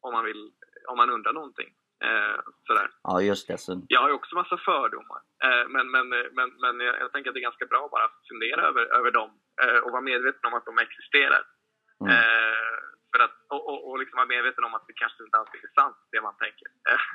om, 0.00 0.12
man 0.12 0.24
vill, 0.24 0.52
om 0.88 0.96
man 0.96 1.10
undrar 1.10 1.32
någonting. 1.32 1.70
Eh, 2.04 2.40
sådär. 2.66 2.90
Ja, 3.02 3.20
just 3.22 3.48
det. 3.48 3.58
Så, 3.58 3.82
Jag 3.88 4.00
har 4.00 4.08
ju 4.08 4.14
också 4.14 4.34
massa 4.34 4.56
fördomar. 4.56 5.20
Eh, 5.44 5.68
men 5.68 5.90
men, 5.90 6.08
men, 6.08 6.48
men 6.60 6.80
jag, 6.86 7.00
jag 7.00 7.12
tänker 7.12 7.30
att 7.30 7.34
det 7.34 7.40
är 7.40 7.50
ganska 7.50 7.66
bra 7.66 7.88
bara 7.92 8.04
att 8.04 8.28
fundera 8.28 8.62
över, 8.62 8.98
över 8.98 9.10
dem 9.10 9.30
och 9.84 9.90
vara 9.92 10.00
medveten 10.00 10.46
om 10.46 10.54
att 10.54 10.64
de 10.64 10.78
existerar. 10.78 11.42
mm, 12.00 12.14
för 13.14 13.22
att, 13.26 13.36
och, 13.54 13.62
och, 13.70 13.80
och 13.88 13.98
liksom 13.98 14.16
vara 14.16 14.34
medveten 14.34 14.64
om 14.64 14.74
att 14.74 14.86
det 14.88 15.00
kanske 15.02 15.24
inte 15.24 15.38
alltid 15.38 15.64
är 15.64 15.72
sant, 15.80 15.96
det 16.12 16.20
man 16.28 16.36
tänker. 16.44 16.68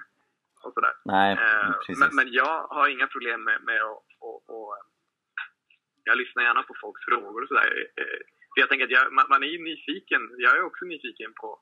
Och 0.66 0.74
sådär. 0.74 0.96
nej, 1.06 1.32
Eh, 1.46 1.74
men, 2.00 2.10
men 2.18 2.28
jag 2.42 2.68
har 2.76 2.88
inga 2.96 3.08
problem 3.08 3.40
med, 3.44 3.58
med 3.70 3.82
att... 3.82 4.06
Och, 4.20 4.40
och, 4.54 4.70
eh, 4.78 4.84
jag 6.04 6.18
lyssnar 6.18 6.44
gärna 6.44 6.64
på 6.64 6.74
folks 6.82 7.02
frågor 7.10 7.42
och 7.44 7.48
sådär. 7.48 7.70
Eh, 8.02 8.20
För 8.52 8.58
jag 8.62 8.70
tänker 8.70 8.86
att 8.86 8.98
jag, 8.98 9.14
man, 9.14 9.26
man 9.30 9.44
är 9.44 9.52
ju 9.56 9.64
nyfiken. 9.70 10.22
Jag 10.38 10.58
är 10.58 10.64
också 10.64 10.86
nyfiken 10.86 11.34
på 11.42 11.62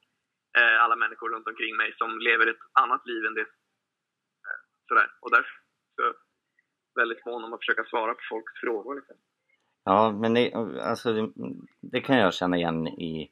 alla 0.84 0.96
människor 0.96 1.30
runt 1.30 1.48
omkring 1.48 1.78
mig 1.78 1.96
som 1.98 2.20
lever 2.20 2.48
ett 2.48 2.64
annat 2.82 3.06
liv 3.06 3.26
än 3.26 3.34
det. 3.34 3.46
Sådär. 4.88 5.08
Och 5.22 5.32
därför 5.32 5.52
så 5.96 6.14
väldigt 7.00 7.26
mån 7.26 7.44
om 7.44 7.54
att 7.54 7.60
försöka 7.60 7.84
svara 7.84 8.14
på 8.14 8.22
folks 8.30 8.54
frågor. 8.64 8.96
Liksom. 8.96 9.16
Ja, 9.84 10.12
men 10.12 10.34
det, 10.34 10.54
alltså, 10.92 11.10
det 11.82 12.02
kan 12.02 12.18
jag 12.18 12.34
känna 12.34 12.58
igen 12.58 12.88
i, 12.88 13.32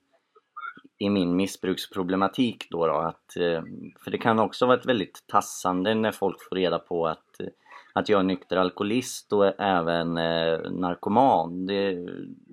i 0.97 1.09
min 1.09 1.35
missbruksproblematik 1.35 2.67
då, 2.69 2.87
då 2.87 2.93
att, 2.93 3.37
eh, 3.37 3.63
för 4.03 4.11
det 4.11 4.17
kan 4.17 4.39
också 4.39 4.65
vara 4.65 4.77
ett 4.77 4.85
väldigt 4.85 5.23
tassande 5.27 5.95
när 5.95 6.11
folk 6.11 6.37
får 6.49 6.55
reda 6.55 6.79
på 6.79 7.07
att, 7.07 7.39
eh, 7.39 7.47
att 7.93 8.09
jag 8.09 8.19
är 8.19 8.23
nykter 8.23 8.57
alkoholist 8.57 9.33
och 9.33 9.61
även 9.61 10.17
eh, 10.17 10.71
narkoman. 10.71 11.65
Det, 11.65 12.05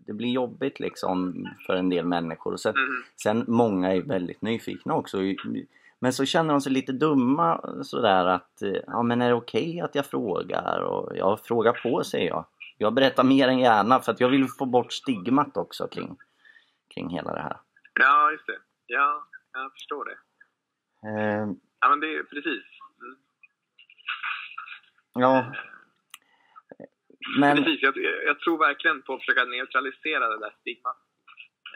det 0.07 0.13
blir 0.13 0.29
jobbigt 0.29 0.81
liksom 0.81 1.47
för 1.67 1.75
en 1.75 1.89
del 1.89 2.05
människor. 2.07 2.53
Och 2.53 2.61
sen, 2.61 2.75
Mm. 2.77 3.03
sen 3.23 3.45
många 3.49 3.95
är 3.95 4.03
väldigt 4.03 4.43
nyfikna 4.43 4.95
också. 4.95 5.19
Men 5.99 6.13
så 6.13 6.25
känner 6.25 6.51
de 6.55 6.61
sig 6.61 6.73
lite 6.73 6.93
dumma 6.93 7.61
sådär 7.83 8.27
att, 8.27 8.63
ja 8.87 9.03
men 9.03 9.23
är 9.23 9.29
det 9.29 9.35
okej 9.35 9.81
att 9.81 9.95
jag 9.95 10.07
frågar? 10.07 10.81
Och 10.81 11.17
jag 11.17 11.41
frågar 11.41 11.73
på 11.73 12.05
säger 12.05 12.29
jag. 12.29 12.45
jag 12.79 12.95
berättar 12.95 13.25
mer 13.25 13.49
än 13.49 13.59
gärna 13.59 14.01
för 14.01 14.13
att 14.13 14.21
jag 14.21 14.29
vill 14.29 14.49
få 14.59 14.67
bort 14.67 14.93
stigmat 14.93 15.57
också 15.57 15.87
kring, 15.87 16.17
kring 16.95 17.09
hela 17.09 17.35
det 17.35 17.41
här. 17.41 17.57
Ja, 18.01 18.33
just 18.33 18.47
det. 18.47 18.59
Ja, 18.87 19.27
jag 19.53 19.73
förstår 19.73 20.05
det. 20.05 20.19
Eh, 21.09 21.47
Ja, 21.83 21.89
men 21.89 22.01
det 22.01 22.17
är 22.17 22.23
precis. 22.23 22.65
Mm. 23.03 23.17
ja. 25.13 25.55
Men, 27.41 27.57
Precis, 27.57 27.83
jag, 27.83 27.97
jag 28.31 28.41
tror 28.41 28.59
verkligen 28.59 29.03
på 29.03 29.15
att 29.15 29.21
försöka 29.21 29.45
neutralisera 29.45 30.29
det 30.29 30.39
där 30.39 30.55
stigmat 30.61 30.97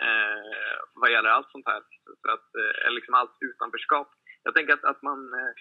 eh, 0.01 0.79
vad 0.95 1.11
gäller 1.13 1.31
allt 1.31 1.51
sånt 1.51 1.67
här. 1.67 1.83
För 2.23 2.31
att, 2.37 2.49
eh, 2.63 2.91
liksom 2.93 3.15
allt 3.15 3.37
utanförskap. 3.41 4.09
Jag 4.43 4.55
tänker 4.55 4.73
att, 4.75 4.85
att 4.85 5.03
man, 5.03 5.19
eh, 5.35 5.53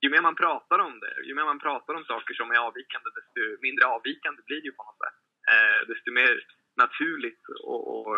ju 0.00 0.10
mer 0.10 0.22
man 0.22 0.34
pratar 0.34 0.78
om 0.78 1.00
det, 1.00 1.14
ju 1.28 1.34
mer 1.34 1.44
man 1.44 1.58
pratar 1.66 1.94
om 1.94 2.04
saker 2.04 2.34
som 2.34 2.50
är 2.50 2.58
avvikande, 2.68 3.08
desto 3.18 3.62
mindre 3.62 3.84
avvikande 3.86 4.42
blir 4.46 4.60
det 4.60 4.68
ju 4.70 4.72
på 4.78 4.84
något 4.84 5.00
sätt. 5.04 5.18
Eh, 5.52 5.80
desto 5.90 6.10
mer 6.12 6.32
naturligt 6.76 7.42
och, 7.64 7.82
och 7.96 8.16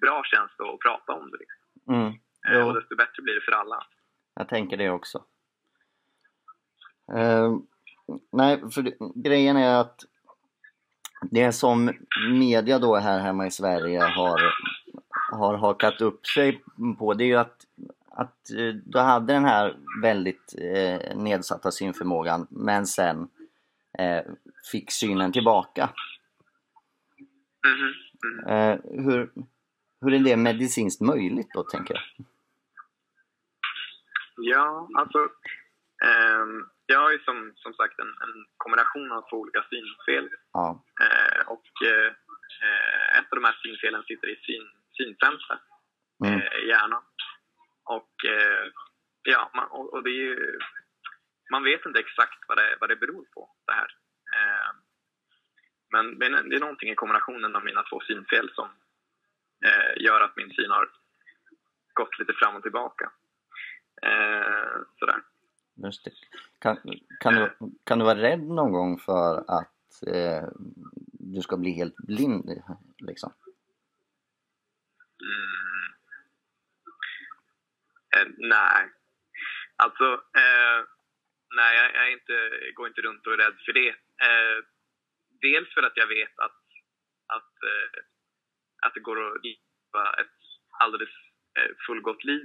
bra 0.00 0.22
känns 0.24 0.50
det 0.58 0.64
att 0.64 0.80
prata 0.80 1.12
om 1.12 1.30
det. 1.30 1.38
Liksom. 1.38 1.94
mm, 1.94 2.12
Eh, 2.52 2.66
och 2.66 2.74
desto 2.74 2.96
bättre 2.96 3.22
blir 3.22 3.34
det 3.34 3.40
för 3.40 3.52
alla. 3.52 3.86
jag 4.34 4.48
tänker 4.48 4.76
det 4.76 4.90
också. 4.90 5.24
Eh, 7.12 7.56
nej, 8.32 8.70
för 8.70 8.94
grejen 9.14 9.56
är 9.56 9.80
att 9.80 10.04
det 11.30 11.52
som 11.52 11.92
media 12.30 12.78
då 12.78 12.96
här 12.96 13.20
hemma 13.20 13.46
i 13.46 13.50
Sverige 13.50 14.00
har, 14.00 14.40
har 15.32 15.54
hakat 15.54 16.00
upp 16.00 16.26
sig 16.26 16.62
på 16.98 17.14
det 17.14 17.24
är 17.24 17.28
ju 17.28 17.36
att, 17.36 17.66
att 18.10 18.50
eh, 18.50 18.74
du 18.84 18.98
hade 18.98 19.32
den 19.32 19.44
här 19.44 19.76
väldigt 20.02 20.54
eh, 20.58 21.16
nedsatta 21.16 21.70
synförmågan 21.70 22.46
men 22.50 22.86
sen 22.86 23.28
eh, 23.98 24.22
fick 24.72 24.92
synen 24.92 25.32
tillbaka. 25.32 25.90
Mm. 27.64 28.46
Eh, 28.48 28.78
hur, 29.04 29.30
hur 30.00 30.12
är 30.14 30.18
det 30.18 30.36
medicinskt 30.36 31.00
möjligt 31.00 31.48
då, 31.54 31.62
tänker 31.62 31.94
jag? 31.94 32.02
Ja, 34.36 34.88
alltså. 34.94 35.18
ehm, 36.04 36.66
jag 36.86 37.00
har 37.00 37.10
ju 37.10 37.18
som, 37.18 37.52
som 37.56 37.74
sagt 37.74 37.98
en, 37.98 38.06
en 38.06 38.46
kombination 38.56 39.12
av 39.12 39.22
två 39.30 39.36
olika 39.36 39.62
synfel. 39.70 40.28
Ja. 40.52 40.84
Eh, 41.02 41.48
och 41.48 41.66
eh, 41.86 42.06
eh, 42.64 43.18
ett 43.18 43.32
av 43.32 43.36
de 43.40 43.44
här 43.44 43.58
synfelen 43.62 44.02
sitter 44.02 44.28
i 44.28 44.36
syn, 44.46 44.66
syncentret 44.92 45.60
Mm. 46.24 46.40
eh, 46.40 46.58
i 46.64 46.68
hjärnan. 46.68 47.02
Och, 47.84 48.24
eh, 48.24 48.64
ja, 49.22 49.50
man, 49.54 49.66
och, 49.70 49.92
och 49.94 50.02
det 50.04 50.10
är 50.10 50.22
ju, 50.24 50.58
man 51.50 51.62
vet 51.64 51.86
inte 51.86 52.00
exakt 52.00 52.38
vad 52.48 52.58
det, 52.58 52.76
vad 52.80 52.90
det 52.90 52.96
beror 52.96 53.24
på, 53.34 53.50
det 53.66 53.72
här. 53.72 53.90
Men 55.94 56.06
men 56.18 56.48
det 56.48 56.56
är 56.56 56.60
någonting 56.60 56.90
i 56.90 56.94
kombinationen 56.94 57.56
av 57.56 57.64
mina 57.64 57.82
två 57.82 58.00
synfel 58.00 58.50
som 58.54 58.68
eh, 59.66 60.02
gör 60.04 60.20
att 60.20 60.36
min 60.36 60.50
syn 60.50 60.70
har 60.70 60.88
gått 61.92 62.18
lite 62.18 62.32
fram 62.32 62.56
och 62.56 62.62
tillbaka. 62.62 63.10
Eh, 64.02 64.76
sådär. 64.98 65.20
Kan, 66.58 66.76
kan, 67.20 67.34
du, 67.34 67.54
kan 67.84 67.98
du 67.98 68.04
vara 68.04 68.22
rädd 68.22 68.42
någon 68.42 68.72
gång 68.72 68.98
för 68.98 69.44
att 69.48 70.02
eh, 70.06 70.48
du 71.12 71.40
ska 71.40 71.56
bli 71.56 71.70
helt 71.70 71.96
blind? 71.96 72.62
Liksom? 72.98 73.32
Mm. 75.20 75.88
Eh, 78.16 78.32
nej. 78.38 78.90
Alltså, 79.76 80.04
eh, 80.14 80.78
nej, 81.56 81.76
jag, 81.76 81.94
jag 81.94 82.12
inte, 82.12 82.50
går 82.74 82.88
inte 82.88 83.00
runt 83.00 83.26
och 83.26 83.32
är 83.32 83.36
rädd 83.36 83.58
för 83.66 83.72
det. 83.72 83.88
Eh, 83.88 84.73
dels 85.48 85.68
för 85.74 85.82
att 85.82 85.96
jag 86.02 86.08
vet 86.18 86.34
att, 86.46 86.60
att, 87.36 87.54
eh, 87.70 87.98
att 88.84 88.94
det 88.94 89.06
går 89.08 89.18
att 89.26 89.44
leva 89.44 90.04
ett 90.22 90.40
alldeles 90.82 91.14
eh, 91.58 91.70
fullgott 91.86 92.24
liv 92.24 92.44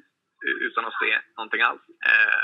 utan 0.68 0.86
att 0.86 1.00
se 1.04 1.12
någonting 1.38 1.62
alls. 1.62 1.86
Eh, 2.12 2.44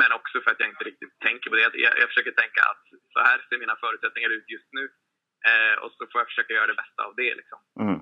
men, 0.00 0.12
också 0.12 0.40
för 0.40 0.50
att 0.50 0.60
jag 0.60 0.68
inte 0.68 0.84
riktigt 0.84 1.14
tänker 1.18 1.50
på 1.50 1.56
det. 1.56 1.62
Jag, 1.62 1.98
jag 2.00 2.08
försöker 2.08 2.32
tänka 2.32 2.60
att 2.72 2.84
så 3.12 3.18
här 3.26 3.46
ser 3.48 3.58
mina 3.58 3.76
förutsättningar 3.76 4.30
ut 4.30 4.50
just 4.50 4.70
nu. 4.72 4.84
Och 5.82 5.92
så 5.92 6.06
får 6.12 6.20
jag 6.20 6.28
försöka 6.28 6.54
göra 6.54 6.66
det 6.66 6.74
bästa 6.74 7.02
av 7.04 7.14
det. 7.16 7.34
Liksom. 7.34 7.58
Mm. 7.80 8.00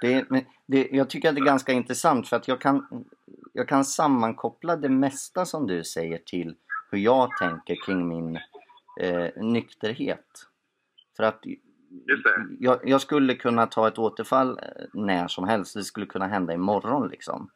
Det, 0.00 0.26
det, 0.66 0.88
jag 0.90 1.10
tycker 1.10 1.28
att 1.28 1.34
det 1.34 1.40
är 1.40 1.54
ganska 1.54 1.72
intressant 1.72 2.28
för 2.28 2.36
att 2.36 2.48
jag 2.48 2.60
kan, 2.60 3.04
jag 3.52 3.68
kan 3.68 3.84
sammankoppla 3.84 4.76
det 4.76 4.88
mesta 4.88 5.46
som 5.46 5.66
du 5.66 5.84
säger 5.84 6.18
till 6.18 6.56
hur 6.92 6.98
jag 6.98 7.30
tänker 7.38 7.76
kring 7.86 8.08
min 8.08 8.38
eh, 9.00 9.28
nykterhet. 9.36 10.26
För 11.16 11.24
att 11.24 11.44
jag, 12.58 12.88
jag 12.88 13.00
skulle 13.00 13.34
kunna 13.34 13.66
ta 13.66 13.88
ett 13.88 13.98
återfall 13.98 14.58
eh, 14.62 14.84
när 14.92 15.28
som 15.28 15.48
helst. 15.48 15.74
Det 15.74 15.84
skulle 15.84 16.06
kunna 16.06 16.26
hända 16.26 16.52
imorgon 16.52 17.08
liksom. 17.08 17.50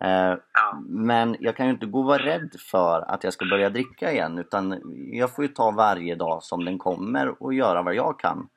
Eh, 0.00 0.36
Ja. 0.54 0.82
men 0.88 1.36
jag 1.40 1.56
kan 1.56 1.66
ju 1.66 1.72
inte 1.72 1.86
gå 1.86 1.98
och 1.98 2.04
vara 2.04 2.22
rädd 2.22 2.56
för 2.58 3.00
att 3.10 3.24
jag 3.24 3.32
ska 3.32 3.44
börja 3.44 3.70
dricka 3.70 4.12
igen 4.12 4.38
utan 4.38 4.80
jag 5.12 5.34
får 5.34 5.44
ju 5.44 5.48
ta 5.48 5.70
varje 5.70 6.14
dag 6.14 6.42
som 6.42 6.64
den 6.64 6.78
kommer 6.78 7.42
och 7.42 7.54
göra 7.54 7.82
vad 7.82 7.94
jag 7.94 8.18
kan 8.18 8.48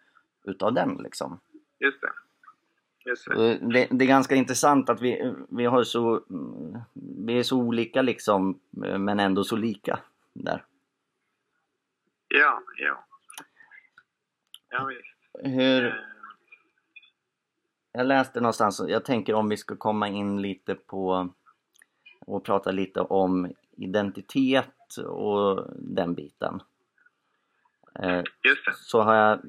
utav 0.43 0.73
den 0.73 0.95
liksom. 1.03 1.39
Just 1.79 2.01
det. 2.01 2.11
Det. 3.05 3.87
Det, 3.91 4.05
är 4.05 4.07
ganska 4.07 4.35
intressant 4.35 4.89
att 4.89 5.01
vi, 5.01 5.33
vi 5.49 5.65
har 5.65 5.83
så 5.83 6.21
vi 7.25 7.39
är 7.39 7.43
så 7.43 7.57
olika 7.57 8.01
liksom 8.01 8.59
men 8.97 9.19
ändå 9.19 9.43
så 9.43 9.55
lika 9.55 9.99
där. 10.33 10.65
Ja, 12.27 12.61
ja. 12.77 13.05
Ja, 14.69 14.85
visst. 14.85 15.55
Hur, 15.55 16.05
Eh, 17.95 18.01
Jag 18.01 18.07
läste 18.07 18.41
någonstans, 18.41 18.81
jag 18.87 19.05
tänker 19.05 19.33
om 19.33 19.49
vi 19.49 19.57
ska 19.57 19.75
komma 19.75 20.07
in 20.07 20.41
lite 20.41 20.75
på 20.75 21.29
och 22.25 22.43
prata 22.43 22.71
lite 22.71 23.01
om 23.01 23.51
identitet 23.77 24.97
och 25.07 25.67
den 25.75 26.13
biten. 26.13 26.61
Eh, 28.03 28.23
Just 28.43 28.65
det. 28.65 28.73
Så 28.75 29.01
har 29.01 29.15
jag, 29.15 29.39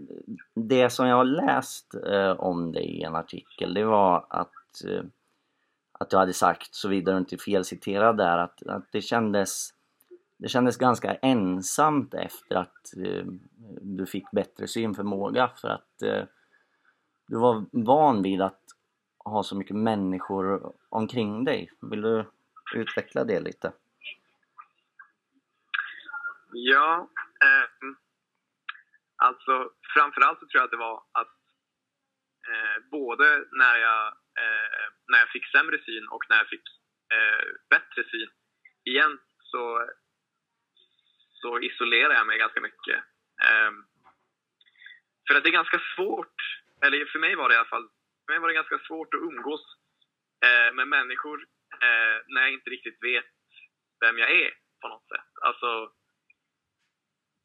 det 0.55 0.91
som 0.91 1.07
jag 1.07 1.17
har 1.17 1.25
läst 1.25 1.95
eh, 1.95 2.31
om 2.31 2.73
dig 2.73 2.85
i 2.85 3.03
en 3.03 3.17
artikel 3.17 3.75
det 3.75 3.85
var 3.85 4.27
att, 4.31 4.85
eh, 4.89 5.03
att 5.93 6.11
du 6.11 6.17
hade 6.17 6.33
sagt, 6.33 6.75
såvida 6.75 7.13
du 7.13 7.19
inte 7.19 7.37
felciterad 7.37 8.17
där, 8.17 8.39
att, 8.39 8.67
att 8.67 8.93
det 8.93 9.01
kändes 9.01 9.73
det 10.39 10.49
kändes 10.49 10.77
ganska 10.77 11.15
ensamt 11.15 12.15
efter 12.15 12.57
att 12.57 12.97
eh, 13.05 13.25
du 13.81 14.07
fick 14.07 14.31
bättre 14.31 14.67
synförmåga 14.67 15.51
för 15.61 15.69
att 15.69 16.03
eh, 16.03 16.25
du 17.29 17.39
var 17.39 17.67
van 17.71 18.23
vid 18.23 18.43
att 18.43 18.63
ha 19.25 19.43
så 19.43 19.57
mycket 19.57 19.77
människor 19.77 20.73
omkring 20.89 21.45
dig. 21.45 21.71
Vill 21.81 22.01
du 22.01 22.31
utveckla 22.75 23.25
det 23.25 23.41
lite? 23.41 23.73
Ja, 26.53 27.09
eh, 27.43 27.87
alltså 29.17 29.71
framförallt 29.95 30.39
så 30.41 30.47
tror 30.47 30.61
jag 30.61 30.65
att 30.65 30.71
det 30.71 30.87
var 30.89 31.03
att 31.13 31.37
eh, 32.49 32.77
både 32.91 33.45
när 33.53 33.77
jag, 33.77 34.07
eh, 34.43 34.87
när 35.09 35.19
jag 35.19 35.29
fick 35.29 35.47
sämre 35.51 35.79
syn 35.85 36.09
och 36.09 36.25
när 36.29 36.37
jag 36.37 36.49
fick 36.49 36.67
eh, 37.15 37.47
bättre 37.71 38.11
syn 38.11 38.31
igen 38.85 39.19
så, 39.39 39.91
så 41.31 41.61
isolerade 41.61 42.15
jag 42.15 42.27
mig 42.27 42.39
ganska 42.39 42.61
mycket. 42.61 42.99
Eh, 43.43 43.71
för 45.29 45.35
att 45.35 45.43
det 45.43 45.51
är 45.51 45.61
ganska 45.61 45.81
svårt, 45.97 46.37
eller 46.83 47.07
för 47.07 47.19
mig 47.19 47.35
var 47.35 47.49
det 47.49 47.55
i 47.55 47.59
alla 47.59 47.69
fall, 47.69 47.89
för 48.27 48.33
mig 48.33 48.39
var 48.39 48.49
det 48.49 48.55
ganska 48.55 48.79
svårt 48.79 49.15
att 49.15 49.21
umgås 49.21 49.65
eh, 50.45 50.75
med 50.75 50.89
människor 50.89 51.47
eh, 51.83 52.17
när 52.27 52.41
jag 52.41 52.53
inte 52.53 52.71
riktigt 52.71 53.03
vet 53.03 53.25
vem 54.01 54.19
jag 54.19 54.31
är 54.31 54.51
på 54.81 54.89
något 54.89 55.09
sätt. 55.09 55.31
Alltså, 55.43 55.93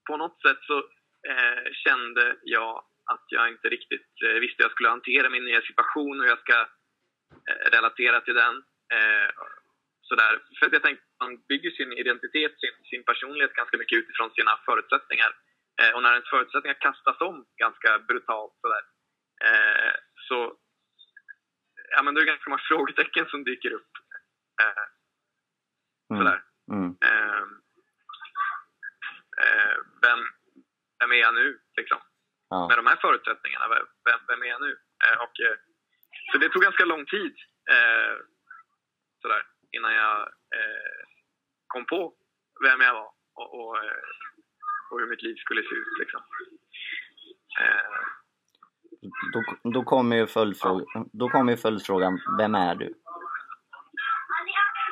på 0.08 0.18
något 0.18 0.42
sätt 0.42 0.58
så 0.62 0.90
eh, 1.30 1.72
kände 1.72 2.36
jag 2.44 2.84
att 3.14 3.26
jag 3.28 3.50
inte 3.50 3.70
riktigt 3.70 4.12
eh, 4.26 4.40
visste 4.44 4.58
hur 4.58 4.64
jag 4.64 4.72
skulle 4.72 4.90
hantera 4.90 5.30
min 5.30 5.46
nya 5.46 5.62
situation 5.62 6.20
och 6.20 6.24
hur 6.24 6.30
jag 6.36 6.40
ska 6.40 6.60
eh, 7.50 7.72
relatera 7.72 8.22
till 8.22 8.34
den. 8.34 8.64
Sådär. 10.02 10.34
För 10.60 10.70
jag 10.72 10.84
tänkte 10.84 11.06
att 11.06 11.28
man 11.28 11.42
bygger 11.50 11.72
sin 11.72 11.94
identitet, 11.94 12.54
sin, 12.60 12.76
sin 12.90 13.04
personlighet 13.04 13.54
ganska 13.54 13.78
mycket 13.78 13.98
utifrån 13.98 14.32
sina 14.32 14.60
förutsättningar. 14.66 15.32
Och 15.94 16.04
när 16.04 16.12
ens 16.12 16.30
förutsättningar 16.30 16.78
kastas 16.80 17.22
om 17.22 17.46
ganska 17.58 18.00
brutalt 18.00 18.54
sådär, 18.62 18.84
så 20.28 20.58
ja, 21.92 22.04
men 22.04 22.14
det 22.14 22.22
är 22.22 22.26
ganska 22.26 22.50
många 22.50 22.62
frågetecken 22.68 23.26
som 23.26 23.44
dyker 23.44 23.72
upp. 23.72 23.92
Mm. 26.12 26.24
sådär. 26.24 26.44
Mm. 26.72 26.98
Eh, 27.02 27.44
eh, 29.44 29.78
vem, 31.02 31.12
är 31.12 31.16
jag 31.16 31.34
nu? 31.34 31.60
Liksom? 31.78 31.98
Ja. 32.50 32.68
Med 32.68 32.78
de 32.78 32.88
här 32.88 32.96
förutsättningarna, 32.96 33.68
vem, 34.06 34.20
vem 34.28 34.42
är 34.44 34.48
jag 34.48 34.62
nu? 34.62 34.72
Eh, 35.06 35.18
och, 35.24 35.40
eh, 35.46 35.58
så 36.32 36.38
det 36.38 36.50
tog 36.50 36.62
ganska 36.62 36.86
lång 36.86 37.06
tid 37.06 37.36
eh, 37.72 38.16
sådär, 39.22 39.44
innan 39.72 39.94
jag 39.94 40.20
eh, 40.58 41.02
kom 41.68 41.86
på 41.86 42.14
vem 42.64 42.82
jag 42.82 42.94
var 42.94 43.10
och, 43.34 43.60
och, 43.60 43.78
eh, 43.78 44.02
och 44.92 45.00
hur 45.00 45.08
mitt 45.08 45.22
liv 45.22 45.36
skulle 45.36 45.62
se 45.62 45.76
ut. 45.76 46.00
Liksom. 46.00 46.22
Eh, 47.60 48.02
Då, 49.34 49.70
då 49.72 49.84
kommer 49.84 50.16
ju 50.16 50.28
följdfrågan, 50.28 51.10
då 51.14 51.30
kommer 51.30 51.52
ju 51.52 51.58
följdfrågan, 51.58 52.20
vem 52.38 52.56
är 52.56 52.76
du? 52.76 52.94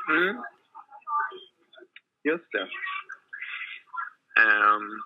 Mm. 0.10 0.36
Just 2.24 2.52
det. 2.52 2.70
Ehm, 4.42 5.02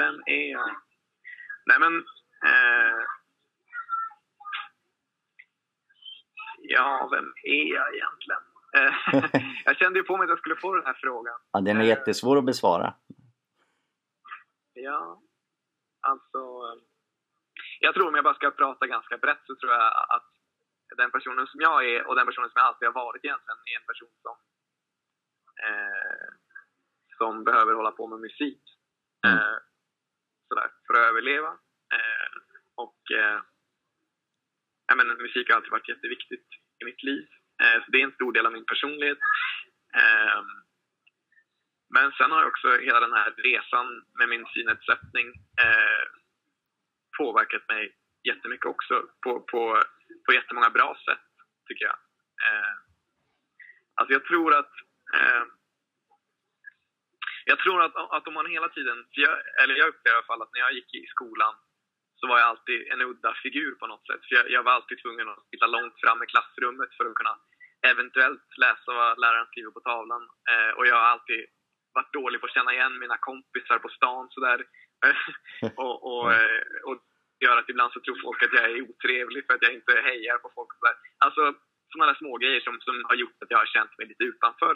vem 0.00 0.22
är 0.26 0.50
jag? 0.56 0.68
Nej 1.66 1.78
men... 1.80 1.94
eh, 2.48 3.00
ja, 6.58 7.08
vem 7.12 7.32
är 7.44 7.64
jag 7.74 7.86
egentligen? 7.94 8.42
Eh, 8.76 8.94
jag 9.64 9.76
kände 9.76 9.98
ju 9.98 10.04
på 10.04 10.16
mig 10.16 10.24
att 10.24 10.28
jag 10.30 10.38
skulle 10.38 10.56
få 10.56 10.74
den 10.74 10.86
här 10.86 10.98
frågan. 11.00 11.38
Ja, 11.52 11.60
den 11.60 11.76
är 11.80 11.84
jättesvår 11.84 12.38
att 12.38 12.44
besvara. 12.44 12.94
Ja, 14.72 15.22
alltså... 16.00 16.38
eh, 16.38 16.82
Jag 17.80 17.94
tror 17.94 18.08
om 18.08 18.14
jag 18.14 18.24
bara 18.24 18.34
ska 18.34 18.50
prata 18.50 18.86
ganska 18.86 19.18
brett 19.18 19.42
så 19.46 19.56
tror 19.56 19.72
jag 19.72 19.92
att 20.16 20.28
den 20.96 21.10
personen 21.10 21.46
som 21.46 21.60
jag 21.60 21.86
är 21.90 22.06
och 22.06 22.16
den 22.16 22.26
personen 22.26 22.50
som 22.50 22.58
jag 22.60 22.66
alltid 22.66 22.88
har 22.88 22.92
varit 23.04 23.24
egentligen 23.24 23.58
är 23.72 23.76
en 23.80 23.86
person 23.86 24.14
som 24.22 24.36
eh, 25.66 26.28
som 27.18 27.44
behöver 27.44 27.74
hålla 27.74 27.90
på 27.90 28.06
med 28.06 28.20
musik. 28.20 28.62
Mm. 29.26 29.38
Eh, 29.38 29.56
sådär, 30.48 30.70
för 30.86 30.94
att 30.94 31.08
överleva. 31.10 31.52
Eh, 31.96 32.28
och 32.74 33.00
eh, 33.20 33.40
jag 34.88 34.96
menar, 34.96 35.14
musik 35.14 35.48
har 35.48 35.56
alltid 35.56 35.70
varit 35.70 35.88
jätteviktigt 35.88 36.48
i 36.80 36.84
mitt 36.84 37.02
liv. 37.02 37.28
Eh, 37.62 37.84
så 37.84 37.90
det 37.90 38.00
är 38.00 38.04
en 38.04 38.18
stor 38.18 38.32
del 38.32 38.46
av 38.46 38.52
min 38.52 38.66
personlighet. 38.66 39.18
Eh, 39.94 40.42
men 41.94 42.12
sen 42.12 42.30
har 42.30 42.44
också 42.46 42.68
hela 42.78 43.00
den 43.00 43.12
här 43.12 43.30
resan 43.30 44.04
med 44.18 44.28
min 44.28 44.46
synnedsättning 44.46 45.26
eh, 45.64 46.04
påverkat 47.18 47.68
mig 47.68 47.96
jättemycket 48.24 48.66
också 48.66 48.94
på, 49.22 49.40
på, 49.40 49.82
på 50.26 50.32
jättemånga 50.32 50.70
bra 50.70 50.98
sätt, 51.04 51.28
tycker 51.66 51.84
jag. 51.84 51.98
Eh, 52.46 52.74
alltså 53.94 54.12
jag 54.12 54.24
tror 54.24 54.54
att 54.54 54.72
eh, 55.14 55.42
jag 57.50 57.58
tror 57.58 57.78
att, 57.82 57.94
att 58.16 58.28
om 58.28 58.34
man 58.34 58.56
hela 58.56 58.68
tiden, 58.68 58.98
jag, 59.10 59.36
eller 59.62 59.74
jag 59.80 59.88
upplever 59.88 60.16
i 60.16 60.18
alla 60.18 60.30
fall 60.30 60.42
att 60.42 60.54
när 60.54 60.60
jag 60.60 60.72
gick 60.72 60.94
i 60.94 61.06
skolan 61.14 61.54
så 62.20 62.26
var 62.26 62.38
jag 62.38 62.48
alltid 62.48 62.78
en 62.92 63.02
udda 63.10 63.34
figur 63.42 63.72
på 63.80 63.86
något 63.86 64.06
sätt. 64.06 64.22
För 64.26 64.34
jag, 64.38 64.50
jag 64.50 64.62
var 64.62 64.72
alltid 64.72 65.02
tvungen 65.02 65.28
att 65.28 65.44
sitta 65.50 65.66
långt 65.66 65.96
fram 66.00 66.22
i 66.22 66.26
klassrummet 66.26 66.90
för 66.96 67.04
att 67.06 67.18
kunna 67.20 67.34
eventuellt 67.92 68.48
läsa 68.64 68.88
vad 69.00 69.18
läraren 69.18 69.46
skriver 69.50 69.70
på 69.70 69.80
tavlan. 69.80 70.22
Eh, 70.52 70.70
och 70.76 70.86
jag 70.86 70.96
har 71.02 71.08
alltid 71.14 71.40
varit 71.96 72.12
dålig 72.12 72.40
på 72.40 72.46
att 72.46 72.56
känna 72.56 72.72
igen 72.74 72.98
mina 72.98 73.16
kompisar 73.28 73.78
på 73.78 73.88
stan 73.88 74.26
sådär. 74.30 74.60
och, 75.82 75.96
och, 76.10 76.32
eh, 76.32 76.60
och 76.88 76.96
gör 77.44 77.56
att 77.58 77.68
ibland 77.68 77.92
så 77.92 78.00
tror 78.00 78.22
folk 78.26 78.42
att 78.42 78.52
jag 78.52 78.64
är 78.64 78.82
otrevlig 78.88 79.46
för 79.46 79.54
att 79.54 79.62
jag 79.66 79.74
inte 79.74 79.92
hejar 80.10 80.38
på 80.38 80.50
folk. 80.54 80.70
Sådär. 80.78 80.96
Alltså 81.24 81.42
sådana 81.92 82.12
där 82.12 82.18
små 82.18 82.36
grejer 82.42 82.60
som, 82.60 82.74
som 82.80 83.04
har 83.08 83.16
gjort 83.22 83.42
att 83.42 83.50
jag 83.50 83.58
har 83.58 83.66
känt 83.66 83.98
mig 83.98 84.06
lite 84.06 84.24
utanför. 84.24 84.74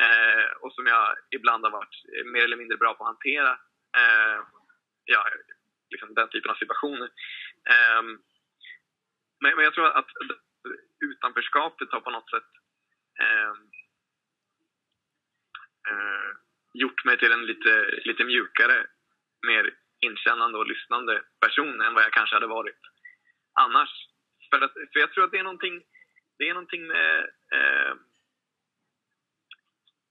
Eh, 0.00 0.50
och 0.60 0.72
som 0.72 0.86
jag 0.86 1.16
ibland 1.30 1.64
har 1.64 1.70
varit 1.70 1.96
eh, 2.16 2.24
mer 2.24 2.44
eller 2.44 2.56
mindre 2.56 2.76
bra 2.76 2.94
på 2.94 3.04
att 3.04 3.14
hantera. 3.14 3.50
Eh, 3.96 4.40
ja, 5.04 5.24
liksom 5.90 6.14
den 6.14 6.28
typen 6.28 6.50
av 6.50 6.54
situationer. 6.54 7.10
Eh, 7.72 8.02
men, 9.40 9.56
men 9.56 9.64
jag 9.64 9.74
tror 9.74 9.86
att 9.86 10.10
utanförskapet 11.00 11.92
har 11.92 12.00
på 12.00 12.10
något 12.10 12.30
sätt 12.30 12.50
eh, 13.20 13.54
eh, 15.90 16.30
gjort 16.72 17.04
mig 17.04 17.18
till 17.18 17.32
en 17.32 17.46
lite, 17.46 18.00
lite 18.04 18.24
mjukare, 18.24 18.86
mer 19.46 19.74
inkännande 20.00 20.58
och 20.58 20.66
lyssnande 20.66 21.22
person 21.40 21.80
än 21.80 21.94
vad 21.94 22.04
jag 22.04 22.12
kanske 22.12 22.36
hade 22.36 22.46
varit 22.46 22.80
annars. 23.52 23.90
För, 24.50 24.60
att, 24.60 24.72
för 24.72 25.00
jag 25.00 25.12
tror 25.12 25.24
att 25.24 25.30
det 25.30 25.38
är 25.38 25.42
någonting, 25.42 25.82
det 26.38 26.48
är 26.48 26.54
någonting 26.54 26.86
med... 26.86 27.18
Eh, 27.52 27.94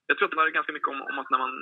jag 0.10 0.17
tror 0.17 0.26
att 0.28 0.32
det 0.32 0.41
var 0.41 0.60
ganska 0.60 0.74
mycket 0.74 0.91
om, 0.93 1.02
om 1.12 1.19
att 1.19 1.30
när 1.30 1.41
man 1.45 1.54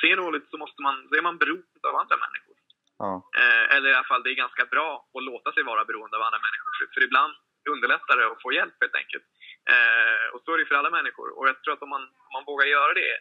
ser 0.00 0.16
dåligt 0.16 0.50
så 0.50 0.56
måste 0.58 0.82
man, 0.82 0.96
så 1.08 1.12
är 1.18 1.22
man 1.28 1.38
beroende 1.42 1.88
av 1.90 1.96
andra 2.02 2.16
människor. 2.24 2.56
Ja. 2.98 3.12
Eh, 3.40 3.64
eller 3.74 3.88
i 3.90 3.94
alla 3.94 4.10
fall, 4.10 4.22
det 4.22 4.30
är 4.30 4.44
ganska 4.44 4.64
bra 4.74 4.90
att 5.16 5.24
låta 5.30 5.52
sig 5.52 5.62
vara 5.62 5.84
beroende 5.84 6.16
av 6.16 6.22
andra 6.22 6.40
människor. 6.46 6.70
För, 6.78 6.86
för 6.94 7.02
ibland 7.08 7.32
underlättar 7.72 8.16
det 8.16 8.26
att 8.26 8.42
få 8.42 8.52
hjälp 8.52 8.76
helt 8.80 9.00
enkelt. 9.02 9.24
Eh, 9.72 10.26
och 10.32 10.40
så 10.44 10.48
är 10.52 10.58
det 10.58 10.66
för 10.66 10.74
alla 10.80 10.90
människor. 10.98 11.28
Och 11.38 11.48
jag 11.48 11.62
tror 11.62 11.74
att 11.74 11.86
om 11.86 11.92
man, 11.96 12.02
om 12.26 12.32
man 12.36 12.44
vågar 12.50 12.66
göra 12.66 12.92
det, 13.02 13.14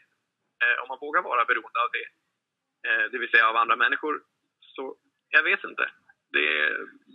eh, 0.63 0.77
om 0.81 0.87
man 0.91 1.03
vågar 1.05 1.21
vara 1.21 1.45
beroende 1.45 1.79
av 1.85 1.89
det, 1.97 2.07
eh, 2.87 3.03
det 3.11 3.17
vill 3.17 3.31
säga 3.31 3.49
av 3.49 3.61
andra 3.63 3.75
människor, 3.75 4.13
så 4.75 4.95
jag 5.29 5.43
vet 5.43 5.63
inte. 5.63 5.85
Det, 6.35 6.49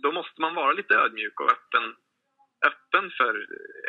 då 0.03 0.11
måste 0.11 0.41
man 0.41 0.55
vara 0.55 0.71
lite 0.73 0.93
ödmjuk 0.95 1.39
och 1.39 1.51
öppen, 1.51 1.95
öppen 2.71 3.11
för 3.17 3.33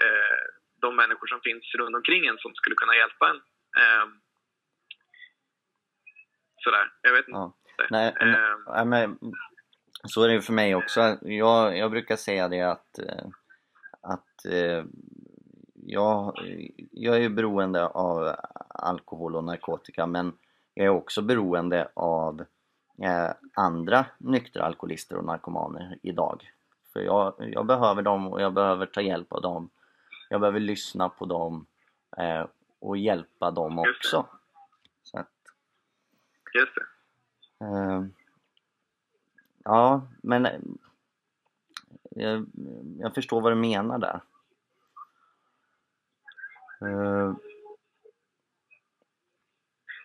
eh, 0.04 0.42
de 0.84 0.96
människor 0.96 1.26
som 1.26 1.40
finns 1.40 1.74
runt 1.74 1.96
omkring 1.96 2.26
en 2.26 2.38
som 2.38 2.54
skulle 2.54 2.76
kunna 2.76 2.96
hjälpa 2.96 3.30
en. 3.30 3.40
Eh, 3.76 4.08
sådär, 6.56 6.92
jag 7.02 7.12
vet 7.12 7.28
inte. 7.28 7.38
Ja. 7.38 7.54
Nej, 7.90 8.14
Eh, 8.76 8.84
men, 8.84 9.18
så 10.04 10.22
är 10.22 10.28
det 10.28 10.34
ju 10.34 10.40
för 10.40 10.52
mig 10.52 10.74
också. 10.74 11.18
Jag, 11.22 11.78
jag 11.78 11.90
brukar 11.90 12.16
säga 12.16 12.48
det 12.48 12.62
att, 12.62 12.98
eh, 12.98 13.26
att 14.00 14.44
eh, 14.44 14.84
jag, 15.74 16.34
jag 16.90 17.24
är 17.24 17.28
beroende 17.28 17.86
av 17.86 18.36
alkohol 18.68 19.36
och 19.36 19.44
narkotika 19.44 20.06
men 20.06 20.32
jag 20.74 20.86
är 20.86 20.90
också 20.90 21.22
beroende 21.22 21.88
av 21.94 22.40
eh, 23.02 23.30
andra 23.54 24.06
nyktra 24.18 24.64
alkoholister 24.64 25.16
och 25.16 25.24
narkomaner 25.24 25.98
idag. 26.02 26.50
För 26.92 27.00
jag, 27.00 27.34
jag 27.38 27.66
behöver 27.66 28.02
dem 28.02 28.28
och 28.28 28.40
jag 28.40 28.52
behöver 28.52 28.86
ta 28.86 29.00
hjälp 29.00 29.32
av 29.32 29.42
dem. 29.42 29.70
Jag 30.28 30.40
behöver 30.40 30.60
lyssna 30.60 31.08
på 31.08 31.24
dem 31.24 31.66
och 32.80 32.96
hjälpa 32.96 33.50
dem 33.50 33.78
också. 33.78 34.26
Så 35.02 35.18
att, 35.18 35.30
Just 36.54 36.74
det. 36.74 36.86
Eh, 37.64 38.04
ja, 39.64 40.08
men 40.22 40.46
eh, 40.46 40.60
jag, 42.98 43.14
förstår 43.14 43.40
vad 43.40 43.52
du 43.52 43.56
menar 43.56 43.98
där. 43.98 44.20
Eh, 46.82 47.34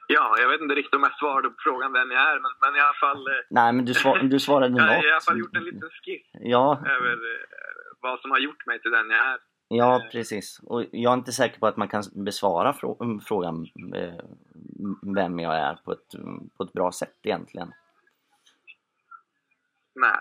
Ja, 0.07 0.35
jag 0.39 0.49
vet 0.49 0.61
inte 0.61 0.75
riktigt 0.75 0.93
om 0.95 1.03
jag 1.03 1.17
svarade 1.19 1.49
på 1.49 1.55
frågan 1.59 1.93
vem 1.93 2.11
jag 2.11 2.21
är, 2.21 2.39
men, 2.39 2.51
men 2.61 2.75
i 2.75 2.79
alla 2.79 2.93
fall... 2.93 3.27
Eh, 3.27 3.33
nej, 3.49 3.73
men 3.73 3.85
du, 3.85 3.93
svar, 3.93 4.19
du 4.19 4.39
svarade 4.39 4.77
jag 4.77 4.83
har 4.83 5.05
i 5.07 5.11
alla 5.11 5.21
fall 5.21 5.37
något. 5.37 5.45
gjort 5.45 5.55
en 5.57 5.63
liten 5.63 5.89
skiss 5.89 6.27
Ja, 6.31 6.83
över 6.85 7.11
eh, 7.13 7.45
vad 8.01 8.19
som 8.19 8.31
har 8.31 8.39
gjort 8.39 8.65
mig 8.65 8.81
till 8.81 8.91
den 8.91 9.09
jag 9.09 9.25
är. 9.25 9.39
Ja, 9.67 10.07
precis. 10.11 10.59
Och 10.63 10.85
jag 10.91 11.13
är 11.13 11.17
inte 11.17 11.31
säker 11.31 11.59
på 11.59 11.67
att 11.67 11.77
man 11.77 11.87
kan 11.87 12.03
besvara 12.13 12.71
frå- 12.71 13.19
frågan 13.19 13.67
eh, 13.95 14.25
vem 15.15 15.39
jag 15.39 15.55
är 15.55 15.73
på 15.75 15.91
ett, 15.91 16.09
på 16.57 16.63
ett 16.63 16.73
bra 16.73 16.91
sätt 16.91 17.15
egentligen. 17.23 17.73
Nej. 19.95 20.19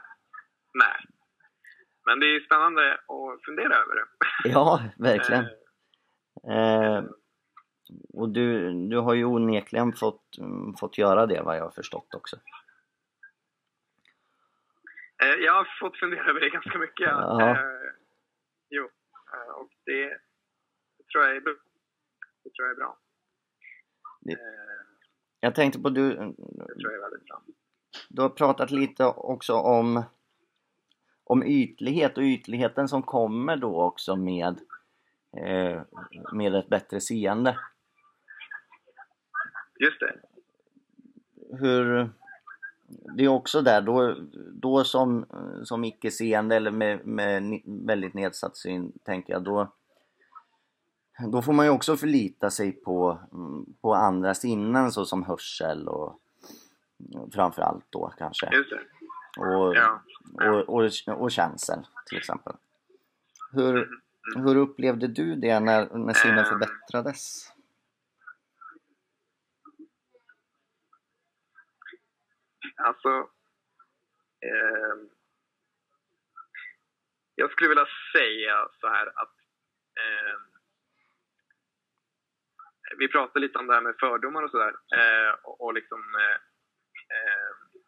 Nej. 0.74 0.96
Men 2.06 2.20
det 2.20 2.26
är 2.26 2.40
spännande 2.40 2.92
att 2.94 3.44
fundera 3.44 3.74
över 3.74 3.94
det. 3.94 4.04
Ja, 4.44 4.82
verkligen. 4.98 5.44
Eh, 5.44 5.50
Eh, 6.48 7.04
och 8.12 8.28
du, 8.28 8.72
du 8.88 8.98
har 8.98 9.14
ju 9.14 9.24
onekligen 9.24 9.92
fått, 9.92 10.38
mm, 10.38 10.74
fått 10.74 10.98
göra 10.98 11.26
det 11.26 11.42
vad 11.42 11.56
jag 11.56 11.62
har 11.62 11.70
förstått 11.70 12.14
också. 12.14 12.36
eh, 15.22 15.28
jag 15.44 15.52
har 15.52 15.68
fått 15.80 15.96
fundera 15.98 16.24
över 16.30 16.40
det 16.40 16.48
ganska 16.50 16.78
mycket. 16.78 17.06
ja. 17.10 17.40
Ja. 17.40 17.56
Jo, 18.70 18.88
och 19.64 19.70
det, 19.84 20.08
det 20.98 21.04
tror 21.12 21.24
jag 21.24 21.36
är. 21.36 21.40
Det 21.40 22.50
tror 22.50 22.66
jag 22.66 22.70
är 22.70 22.74
bra. 22.76 22.98
Det- 24.20 24.32
Eh, 24.32 24.38
Jag 25.40 25.54
tänkte 25.54 25.78
på 25.80 25.90
du, 25.90 26.08
det 26.08 26.16
tror 26.16 26.92
jag 26.92 26.94
är 26.94 27.00
väldigt 27.00 27.24
bra. 27.24 27.42
du 28.08 28.22
har 28.22 28.28
pratat 28.28 28.70
lite 28.70 29.04
också 29.04 29.52
om, 29.54 30.02
om 31.24 31.42
ytlighet 31.42 32.16
och 32.18 32.22
ytligheten 32.22 32.88
som 32.88 33.02
kommer 33.02 33.56
då 33.56 33.82
också 33.82 34.16
med, 34.16 34.60
eh, 35.36 35.82
med 36.32 36.54
ett 36.54 36.68
bättre 36.68 37.00
seende. 37.00 37.58
Just 39.80 40.00
det. 40.00 40.20
Hur, 41.60 42.10
det 43.16 43.24
är 43.24 43.28
också 43.28 43.62
där, 43.62 43.80
då, 43.80 44.16
då 44.52 44.84
som, 44.84 45.26
som 45.64 45.84
icke-seende 45.84 46.56
eller 46.56 46.70
med, 46.70 47.06
med 47.06 47.60
väldigt 47.64 48.14
nedsatt 48.14 48.56
syn 48.56 48.92
tänker 49.04 49.32
jag, 49.32 49.42
då, 49.42 49.72
då 51.32 51.42
får 51.42 51.52
man 51.52 51.66
ju 51.66 51.70
också 51.72 51.96
förlita 51.96 52.50
sig 52.50 52.72
på, 52.72 53.18
mm, 53.32 53.64
på 53.80 53.94
andra 53.94 54.34
sinnen 54.34 54.92
såsom 54.92 55.22
hörsel 55.24 55.88
och 55.88 56.20
framförallt 57.32 57.84
då 57.90 58.12
kanske. 58.18 58.50
Och, 59.38 59.76
Ja. 59.76 60.00
och, 60.50 60.68
och, 60.68 60.90
och 61.22 61.30
känsel 61.30 61.78
till 62.06 62.18
exempel. 62.18 62.52
Hur, 63.52 63.88
hur 64.36 64.56
upplevde 64.56 65.06
du 65.06 65.36
det 65.36 65.60
när, 65.60 65.98
när 65.98 66.14
synen 66.14 66.38
Ehm. 66.38 66.44
förbättrades? 66.44 67.50
Alltså, 72.76 73.08
eh, 74.40 74.94
jag 77.34 77.50
skulle 77.50 77.68
vilja 77.68 77.86
säga 78.16 78.68
så 78.80 78.88
här 78.88 79.06
att 79.06 79.34
eh, 80.00 80.38
vi 82.98 83.08
pratade 83.08 83.40
lite 83.40 83.58
om 83.58 83.66
det 83.66 83.74
här 83.74 83.80
med 83.80 83.96
fördomar 84.00 84.42
och 84.42 84.50
sådär. 84.50 84.74
Eh, 84.96 85.34
och, 85.42 85.60
och 85.60 85.74
liksom 85.74 86.00
eh, 86.14 86.34
eh 87.16 87.80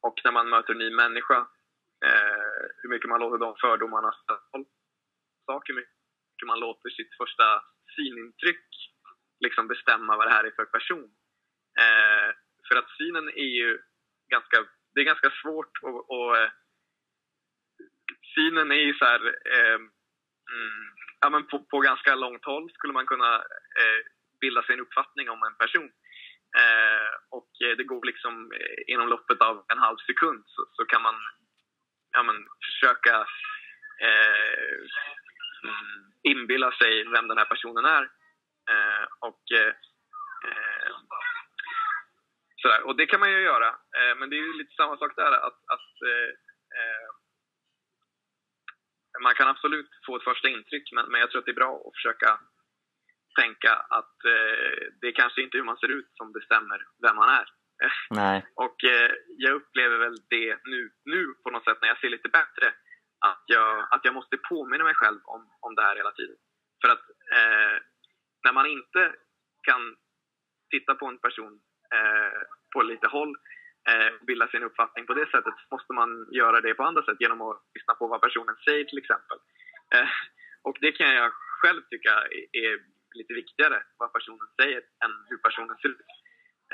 och 0.00 0.20
när 0.24 0.32
man 0.32 0.48
möter 0.48 0.72
en 0.72 0.78
ny 0.78 0.90
människa, 0.90 1.38
eh, 2.06 2.64
hur 2.76 2.88
mycket 2.88 3.08
man 3.08 3.20
låter 3.20 3.38
de 3.38 3.56
fördomarna 3.60 4.12
saker, 5.46 5.72
hur 5.72 5.80
mycket 5.80 6.46
man 6.46 6.60
låter 6.60 6.90
sitt 6.90 7.16
första 7.16 7.62
synintryck 7.96 8.68
liksom 9.40 9.68
bestämma 9.68 10.16
vad 10.16 10.26
det 10.26 10.30
här 10.30 10.44
är 10.44 10.50
för 10.50 10.64
person. 10.64 11.10
Eh, 11.78 12.43
för 12.68 12.76
att 12.76 12.90
synen 12.98 13.28
är 13.28 13.50
ju 13.60 13.78
ganska, 14.30 14.56
det 14.94 15.00
är 15.00 15.04
ganska 15.04 15.30
svårt 15.42 15.82
och, 15.82 16.10
och 16.10 16.38
eh, 16.38 16.50
synen 18.34 18.70
är 18.70 18.84
ju 18.88 18.94
så 18.94 19.04
här, 19.04 19.26
eh, 19.26 19.78
mm, 20.54 20.84
ja, 21.20 21.30
men 21.30 21.46
på, 21.46 21.64
på, 21.64 21.80
ganska 21.80 22.14
långt 22.14 22.44
håll 22.44 22.70
skulle 22.70 22.92
man 22.92 23.06
kunna 23.06 23.34
eh, 23.80 24.00
bilda 24.40 24.62
sig 24.62 24.74
en 24.74 24.80
uppfattning 24.80 25.30
om 25.30 25.42
en 25.42 25.56
person. 25.56 25.90
Eh, 26.56 27.10
och 27.30 27.50
det 27.76 27.84
går 27.84 28.04
liksom 28.04 28.52
eh, 28.52 28.94
inom 28.94 29.08
loppet 29.08 29.40
av 29.40 29.64
en 29.68 29.78
halv 29.78 29.96
sekund 29.96 30.44
så, 30.46 30.66
så 30.72 30.84
kan 30.84 31.02
man 31.02 31.14
ja, 32.14 32.22
men, 32.22 32.36
försöka 32.66 33.26
eh, 34.00 34.78
mm, 35.64 36.12
inbilla 36.22 36.72
sig 36.72 37.04
vem 37.08 37.28
den 37.28 37.38
här 37.38 37.44
personen 37.44 37.84
är. 37.84 38.02
Eh, 38.70 39.04
och, 39.20 39.42
eh, 39.52 39.72
eh 40.46 40.73
sådär. 42.64 42.80
och 42.86 42.96
det 42.96 43.06
kan 43.06 43.20
man 43.20 43.32
ju 43.32 43.40
göra, 43.40 43.68
eh, 43.98 44.14
men 44.18 44.30
det 44.30 44.36
är 44.36 44.44
ju 44.48 44.52
lite 44.58 44.74
samma 44.74 44.96
sak 44.96 45.12
där. 45.16 45.32
att, 45.48 45.58
att 45.74 45.90
man 49.22 49.34
kan 49.34 49.48
absolut 49.48 49.90
få 50.06 50.16
ett 50.16 50.28
första 50.30 50.48
intryck, 50.48 50.92
men, 50.92 51.04
men 51.10 51.20
jag 51.20 51.30
tror 51.30 51.38
att 51.38 51.46
det 51.46 51.56
är 51.58 51.62
bra 51.64 51.74
att 51.86 51.96
försöka 51.98 52.30
tänka 53.40 53.72
att 53.98 54.16
eh, 54.34 54.76
det 55.00 55.06
är 55.06 55.20
kanske 55.22 55.42
inte 55.42 55.56
hur 55.56 55.64
man 55.64 55.76
ser 55.76 55.92
ut 55.98 56.10
som 56.14 56.32
bestämmer 56.32 56.86
vem 57.02 57.16
man 57.16 57.28
är. 57.28 57.48
Nej. 58.10 58.46
och 58.54 58.84
eh, 58.84 59.12
jag 59.36 59.52
upplever 59.54 59.98
väl 59.98 60.16
det 60.30 60.58
nu, 60.64 60.90
nu 61.04 61.34
på 61.42 61.50
något 61.50 61.64
sätt 61.64 61.78
när 61.80 61.88
jag 61.88 62.00
ser 62.00 62.10
lite 62.10 62.28
bättre, 62.28 62.66
att 63.18 63.44
jag, 63.46 63.88
att 63.90 64.04
jag 64.04 64.14
måste 64.14 64.36
påminna 64.36 64.84
mig 64.84 64.94
själv 64.94 65.20
om, 65.24 65.42
om 65.60 65.74
det 65.74 65.82
här 65.82 65.96
hela 65.96 66.12
tiden. 66.12 66.36
För 66.80 66.88
att 66.92 67.04
eh, 67.36 67.76
när 68.44 68.52
man 68.52 68.66
inte 68.66 69.14
kan 69.62 69.96
titta 70.70 70.94
på 70.94 71.06
en 71.06 71.18
person 71.18 71.52
eh, 71.52 71.73
på 72.72 72.82
lite 72.82 73.06
håll 73.06 73.36
eh, 73.90 74.10
bilda 74.26 74.48
sin 74.48 74.62
uppfattning 74.62 75.06
på 75.06 75.14
det 75.14 75.26
sättet 75.26 75.54
så 75.60 75.66
måste 75.74 75.92
man 75.92 76.10
göra 76.32 76.60
det 76.60 76.74
på 76.74 76.84
andra 76.84 77.02
sätt 77.04 77.20
genom 77.20 77.40
att 77.42 77.62
lyssna 77.74 77.94
på 77.94 78.06
vad 78.06 78.20
personen 78.20 78.56
säger 78.64 78.84
till 78.84 78.98
exempel. 78.98 79.38
Eh, 79.94 80.08
och 80.62 80.76
det 80.80 80.92
kan 80.92 81.14
jag 81.14 81.32
själv 81.32 81.82
tycka 81.90 82.14
är 82.52 82.78
lite 83.14 83.34
viktigare, 83.34 83.82
vad 83.98 84.12
personen 84.12 84.48
säger, 84.60 84.82
än 85.04 85.12
hur 85.28 85.36
personen 85.36 85.76
ser 85.76 85.88
ut. 85.88 86.10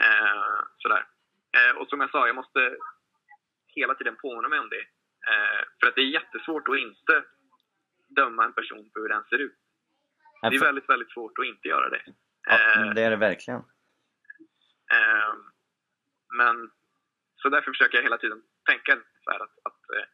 Eh, 0.00 0.60
sådär. 0.78 1.04
Eh, 1.56 1.76
och 1.78 1.88
som 1.88 2.00
jag 2.00 2.10
sa, 2.10 2.26
jag 2.26 2.36
måste 2.36 2.76
hela 3.66 3.94
tiden 3.94 4.16
påminna 4.16 4.48
mig 4.48 4.58
om 4.58 4.68
det. 4.68 4.84
Eh, 5.30 5.62
för 5.80 5.86
att 5.88 5.94
det 5.94 6.00
är 6.00 6.16
jättesvårt 6.18 6.68
att 6.68 6.78
inte 6.78 7.24
döma 8.08 8.44
en 8.44 8.52
person 8.52 8.90
på 8.90 9.00
hur 9.00 9.08
den 9.08 9.24
ser 9.24 9.38
ut. 9.38 9.58
Det 10.42 10.56
är 10.56 10.60
väldigt, 10.60 10.88
väldigt 10.88 11.12
svårt 11.12 11.38
att 11.38 11.44
inte 11.44 11.68
göra 11.68 11.88
det. 11.88 12.02
Ja, 12.48 12.82
eh, 12.82 12.94
det 12.94 13.02
är 13.02 13.10
det 13.10 13.16
verkligen. 13.16 13.62
Eh, 14.92 15.34
men 16.38 16.70
så 17.42 17.48
därför 17.48 17.70
försöker 17.70 17.96
jag 17.96 18.02
hela 18.02 18.18
tiden 18.18 18.42
tänka 18.70 18.92
så 19.24 19.30
här 19.30 19.40
att, 19.40 19.56
att 19.68 19.82
eh, 19.96 20.06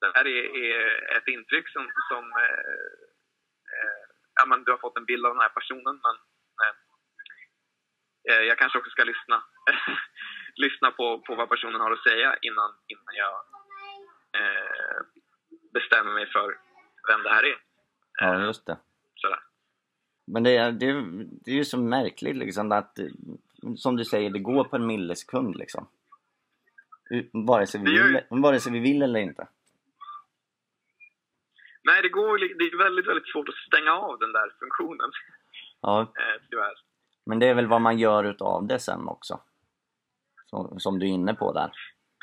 det 0.00 0.12
här 0.14 0.26
är, 0.26 0.44
är, 0.56 1.16
ett 1.16 1.28
intryck 1.28 1.68
som, 1.68 1.90
som 2.08 2.24
eh, 2.32 2.94
eh, 3.72 4.04
ja, 4.34 4.46
men 4.46 4.64
du 4.64 4.70
har 4.70 4.78
fått 4.78 4.98
en 4.98 5.04
bild 5.04 5.26
av 5.26 5.34
den 5.34 5.42
här 5.42 5.54
personen 5.58 6.00
men 6.04 6.16
eh, 8.30 8.42
jag 8.48 8.58
kanske 8.58 8.78
också 8.78 8.90
ska 8.90 9.04
lyssna, 9.04 9.42
lyssna 10.64 10.90
på, 10.90 11.20
på 11.20 11.34
vad 11.34 11.48
personen 11.48 11.80
har 11.80 11.92
att 11.92 12.02
säga 12.02 12.36
innan, 12.42 12.70
innan 12.86 13.14
jag 13.14 13.34
eh, 14.40 15.00
bestämmer 15.74 16.12
mig 16.12 16.26
för 16.26 16.58
vem 17.08 17.22
det 17.22 17.30
här 17.30 17.44
är. 17.44 17.58
Ja, 18.20 18.46
just 18.46 18.66
det. 18.66 18.78
Sådär. 19.14 19.40
Men 20.32 20.42
det, 20.42 20.56
är, 20.56 20.72
det, 20.72 20.92
det 21.44 21.50
är 21.50 21.54
ju 21.54 21.64
så 21.64 21.78
märkligt 21.78 22.36
liksom 22.36 22.72
att, 22.72 22.98
som 23.76 23.96
du 23.96 24.04
säger, 24.04 24.30
det 24.30 24.38
går 24.38 24.64
på 24.64 24.76
en 24.76 24.86
millisekund 24.86 25.56
liksom. 25.56 25.88
Vare 27.32 27.66
sig 27.66 27.80
vi, 27.80 27.90
vill, 27.90 28.20
vare 28.30 28.60
sig 28.60 28.72
vi 28.72 28.78
vill 28.78 29.02
eller 29.02 29.20
inte. 29.20 29.48
Nej, 31.82 32.02
det, 32.02 32.08
går, 32.08 32.38
det 32.38 32.64
är 32.64 32.78
väldigt, 32.78 33.06
väldigt 33.06 33.32
svårt 33.32 33.48
att 33.48 33.54
stänga 33.54 33.92
av 33.92 34.18
den 34.18 34.32
där 34.32 34.48
funktionen. 34.58 35.10
Ja. 35.80 36.00
Eh, 36.20 36.42
tyvärr. 36.50 36.74
Men 37.26 37.38
det 37.38 37.46
är 37.46 37.54
väl 37.54 37.66
vad 37.66 37.80
man 37.80 37.98
gör 37.98 38.24
utav 38.24 38.66
det 38.66 38.78
sen 38.78 39.08
också? 39.08 39.40
Som, 40.46 40.80
som 40.80 40.98
du 40.98 41.06
är 41.06 41.10
inne 41.10 41.34
på 41.34 41.52
där. 41.52 41.70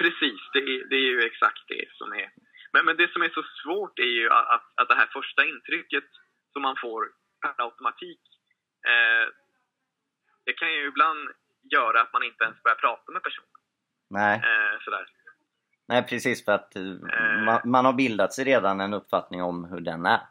Precis, 0.02 0.41
det 0.54 0.60
är, 0.60 0.89
det 0.89 0.95
är 0.95 1.10
ju 1.13 1.21
exakt 1.21 1.63
det 1.67 1.86
som 1.93 2.13
är... 2.13 2.30
Men, 2.73 2.86
men 2.86 2.97
det 2.97 3.12
som 3.12 3.21
är 3.21 3.30
så 3.30 3.43
svårt 3.63 4.00
är 4.00 4.12
ju 4.19 4.30
att, 4.30 4.73
att 4.76 4.89
det 4.89 4.95
här 4.95 5.10
första 5.13 5.45
intrycket 5.45 6.04
som 6.54 6.62
man 6.62 6.76
får 6.82 7.02
per 7.41 7.63
automatik, 7.65 8.21
eh, 8.91 9.26
det 10.47 10.53
kan 10.53 10.73
ju 10.73 10.88
ibland 10.88 11.29
göra 11.75 12.01
att 12.01 12.13
man 12.13 12.23
inte 12.23 12.43
ens 12.43 12.63
börjar 12.63 12.75
prata 12.75 13.12
med 13.12 13.23
personen. 13.23 13.57
Nej. 14.10 14.36
Eh, 14.36 14.79
sådär. 14.83 15.05
Nej 15.88 16.07
precis 16.10 16.45
för 16.45 16.51
att 16.51 16.71
uh, 16.75 16.99
man, 17.45 17.60
man, 17.65 17.86
har 17.86 17.93
bildat 17.93 18.33
sig 18.33 18.45
redan 18.45 18.81
en 18.81 18.93
uppfattning 18.93 19.41
om 19.43 19.63
hur 19.71 19.79
den 19.79 20.05
är. 20.05 20.21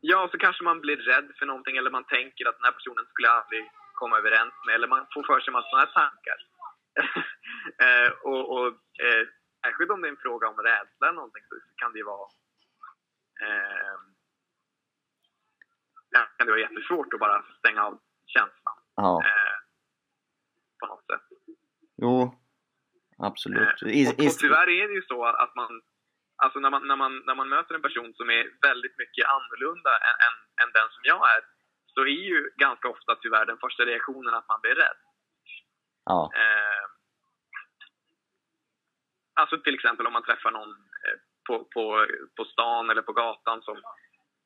Ja, 0.00 0.28
så 0.32 0.38
kanske 0.38 0.64
man 0.64 0.80
blir 0.80 0.96
rädd 0.96 1.28
för 1.38 1.46
någonting 1.46 1.76
eller 1.76 1.90
man 1.90 2.04
tänker 2.04 2.48
att 2.48 2.56
den 2.56 2.64
här 2.64 2.72
personen 2.78 3.06
skulle 3.06 3.28
jag 3.28 3.36
aldrig 3.42 3.70
komma 3.94 4.18
överens 4.18 4.54
med 4.66 4.74
eller 4.74 4.88
man 4.88 5.06
får 5.14 5.22
för 5.22 5.40
sig 5.40 5.50
en 5.50 5.52
massa 5.52 5.68
sådana 5.70 5.86
här 5.86 5.92
tankar. 6.00 6.38
uh, 7.84 8.10
och 8.30 8.44
och 8.54 8.66
uh, 9.06 9.24
särskilt 9.64 9.90
om 9.90 10.00
det 10.00 10.08
är 10.08 10.16
en 10.16 10.26
fråga 10.26 10.48
om 10.48 10.56
rädsla 10.56 11.06
eller 11.06 11.20
någonting 11.22 11.44
så 11.48 11.54
kan 11.76 11.92
det 11.92 11.98
ju 11.98 12.04
vara 12.04 12.28
ja, 16.10 16.20
kan 16.36 16.46
det 16.46 16.52
vara 16.52 16.60
jättesvårt 16.60 17.14
att 17.14 17.20
bara 17.20 17.44
stänga 17.58 17.82
av 17.84 18.00
känslan. 18.36 18.76
Ja. 18.96 19.22
på 20.80 20.86
något 20.86 21.06
sätt. 21.10 21.26
Jo, 22.04 22.14
absolut. 23.18 23.82
I, 23.82 24.06
och, 24.06 24.26
och 24.26 24.38
tyvärr 24.44 24.68
är 24.80 24.88
det 24.88 24.94
ju 24.94 25.02
så 25.02 25.24
att 25.24 25.54
man, 25.54 25.82
alltså 26.36 26.58
när 26.58 26.70
man, 26.70 26.88
när 26.88 26.96
man, 26.96 27.12
när 27.26 27.34
man 27.34 27.48
möter 27.48 27.74
en 27.74 27.82
person 27.82 28.14
som 28.14 28.30
är 28.30 28.42
väldigt 28.68 28.96
mycket 28.98 29.24
annorlunda 29.36 29.92
än, 30.08 30.16
än, 30.26 30.36
än 30.62 30.70
den 30.78 30.88
som 30.94 31.02
jag 31.02 31.22
är, 31.36 31.42
så 31.94 32.00
är 32.00 32.24
ju 32.32 32.50
ganska 32.56 32.88
ofta 32.88 33.14
tyvärr 33.14 33.46
den 33.46 33.58
första 33.64 33.82
reaktionen 33.86 34.34
att 34.34 34.48
man 34.48 34.60
blir 34.60 34.74
rädd. 34.74 35.00
Ja. 36.04 36.30
Eh, 36.34 36.84
alltså 39.40 39.58
till 39.58 39.74
exempel 39.74 40.06
om 40.06 40.12
man 40.12 40.22
träffar 40.22 40.50
någon 40.50 40.70
eh, 40.70 41.16
på, 41.46 41.64
på, 41.74 42.06
på 42.36 42.44
stan 42.44 42.90
eller 42.90 43.02
på 43.02 43.12
gatan 43.12 43.62
som, 43.62 43.76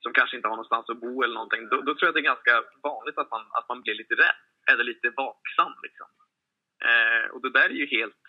som 0.05 0.13
kanske 0.19 0.37
inte 0.37 0.49
har 0.49 0.57
någonstans 0.59 0.91
att 0.91 1.03
bo 1.05 1.13
eller 1.23 1.35
någonting, 1.41 1.63
då, 1.71 1.77
då 1.87 1.91
tror 1.95 2.07
jag 2.07 2.15
det 2.15 2.25
är 2.27 2.33
ganska 2.33 2.55
vanligt 2.91 3.19
att 3.19 3.31
man, 3.35 3.45
att 3.59 3.69
man 3.69 3.83
blir 3.83 3.95
lite 3.95 4.15
rädd, 4.15 4.41
eller 4.71 4.85
lite 4.85 5.09
vaksam 5.23 5.75
liksom. 5.87 6.09
Eh, 6.89 7.25
och 7.33 7.41
det 7.45 7.53
där 7.59 7.69
är 7.75 7.79
ju 7.83 7.89
helt 7.99 8.25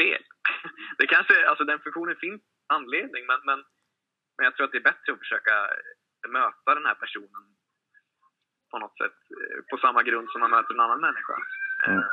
fel. 0.00 0.22
Det 0.98 1.06
kanske, 1.06 1.34
alltså 1.48 1.64
den 1.64 1.80
funktionen 1.84 2.16
finns 2.24 2.42
anledning, 2.76 3.22
men, 3.30 3.40
men, 3.48 3.58
men 4.36 4.44
jag 4.46 4.52
tror 4.54 4.64
att 4.64 4.72
det 4.72 4.82
är 4.84 4.90
bättre 4.92 5.12
att 5.12 5.24
försöka 5.24 5.54
möta 6.38 6.70
den 6.78 6.86
här 6.90 6.98
personen 7.04 7.42
på 8.70 8.78
något 8.78 8.96
sätt, 9.02 9.18
eh, 9.38 9.58
på 9.70 9.76
samma 9.84 10.02
grund 10.02 10.28
som 10.30 10.40
man 10.40 10.50
möter 10.50 10.74
en 10.74 10.86
annan 10.86 11.00
människa. 11.00 11.36
Eh, 11.86 11.94
mm. 11.94 12.04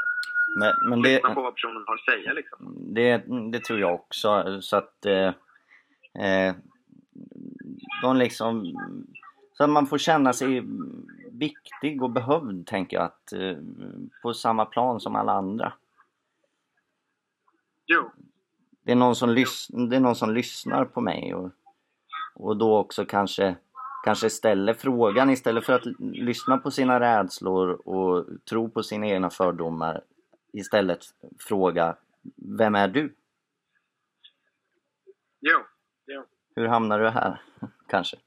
Men, 0.60 0.74
men 0.90 1.02
det, 1.02 1.20
på 1.22 1.42
vad 1.42 1.56
personen 1.56 1.84
har 1.88 1.96
att 1.96 2.10
säga 2.12 2.34
liksom. 2.34 2.58
Det, 2.98 3.24
det 3.52 3.60
tror 3.66 3.80
jag 3.80 3.94
också, 3.94 4.62
så 4.62 4.78
att 4.78 5.06
eh, 5.06 5.32
eh, 6.26 6.56
de 8.02 8.18
liksom 8.18 8.74
så 9.54 9.64
att 9.64 9.70
man 9.70 9.88
får 9.88 9.98
känna 9.98 10.34
sig 10.34 10.64
viktig 11.32 12.04
och 12.04 12.10
behövd, 12.10 12.68
tänker 12.68 12.98
jag, 12.98 13.06
att, 13.06 13.34
eh, 13.34 13.58
på 14.22 14.34
samma 14.34 14.66
plan 14.66 15.00
som 15.00 15.16
alla 15.16 15.32
andra. 15.32 15.74
Jo. 17.86 18.12
Det 18.84 18.92
är 18.92 18.96
någon 18.96 19.16
som, 19.16 19.30
lys 19.30 19.68
det 19.68 19.96
är 19.96 20.00
någon 20.00 20.16
som 20.16 20.34
lyssnar 20.34 20.86
på 20.86 21.02
mig 21.02 21.34
och, 21.34 21.52
och 22.36 22.58
då 22.58 22.78
också 22.78 23.06
kanske, 23.06 23.56
kanske 24.06 24.30
ställer 24.30 24.74
frågan 24.74 25.30
istället 25.30 25.66
för 25.66 25.74
att 25.74 25.86
lyssna 26.00 26.58
på 26.58 26.72
sina 26.72 27.00
rädslor 27.00 27.88
och 27.88 28.26
tro 28.50 28.70
på 28.70 28.84
sina 28.84 29.08
egna 29.08 29.30
fördomar. 29.30 30.02
Istället 30.54 31.00
fråga 31.40 31.96
Vem 32.36 32.76
är 32.76 32.88
du? 32.88 33.16
Jo. 35.40 35.60
jo. 36.08 36.24
Hur 36.56 36.68
hamnar 36.68 37.00
du 37.00 37.10
här? 37.10 37.42
Kanske? 37.90 38.18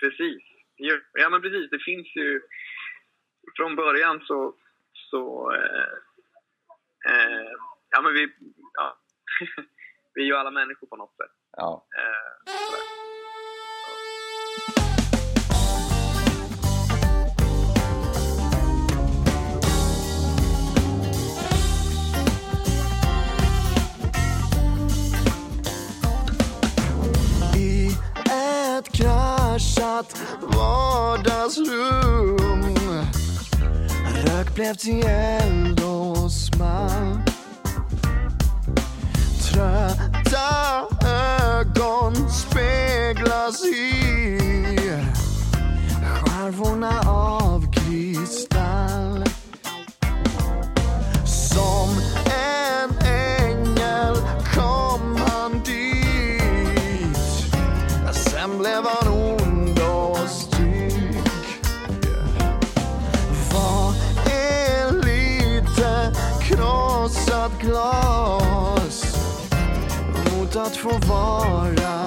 Precis. 0.00 0.42
Ja, 1.12 1.30
men 1.30 1.42
precis. 1.42 1.70
Det 1.70 1.78
finns 1.78 2.16
ju... 2.16 2.40
Från 3.56 3.76
början 3.76 4.20
så, 4.20 4.54
så, 5.10 5.52
eh, 5.52 5.98
Eh, 7.08 7.52
ja, 7.90 8.00
men 8.02 8.12
vi, 8.12 8.28
ja. 8.74 8.98
vi 10.14 10.22
är 10.22 10.26
ju 10.26 10.36
alla 10.36 10.50
människor 10.50 10.86
på 10.86 10.96
något 10.96 11.16
sätt. 11.16 11.34
Ja. 11.56 11.86
Eh, 11.96 12.50
kraschat 29.94 30.16
vardagsrum. 30.40 31.84
Rök 34.26 34.54
blev 34.54 34.74
till 34.74 35.06
eld 35.06 35.80
och 35.80 36.32
small 36.32 37.20
Trötta 39.42 40.84
ögon 41.06 42.30
speglas 42.30 43.64
i 43.64 44.38
skärvorna 46.02 47.00
av 47.06 47.43
att 70.64 70.76
få 70.76 70.98
vara. 70.98 72.03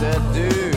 Som 0.00 0.10
trodde 0.10 0.67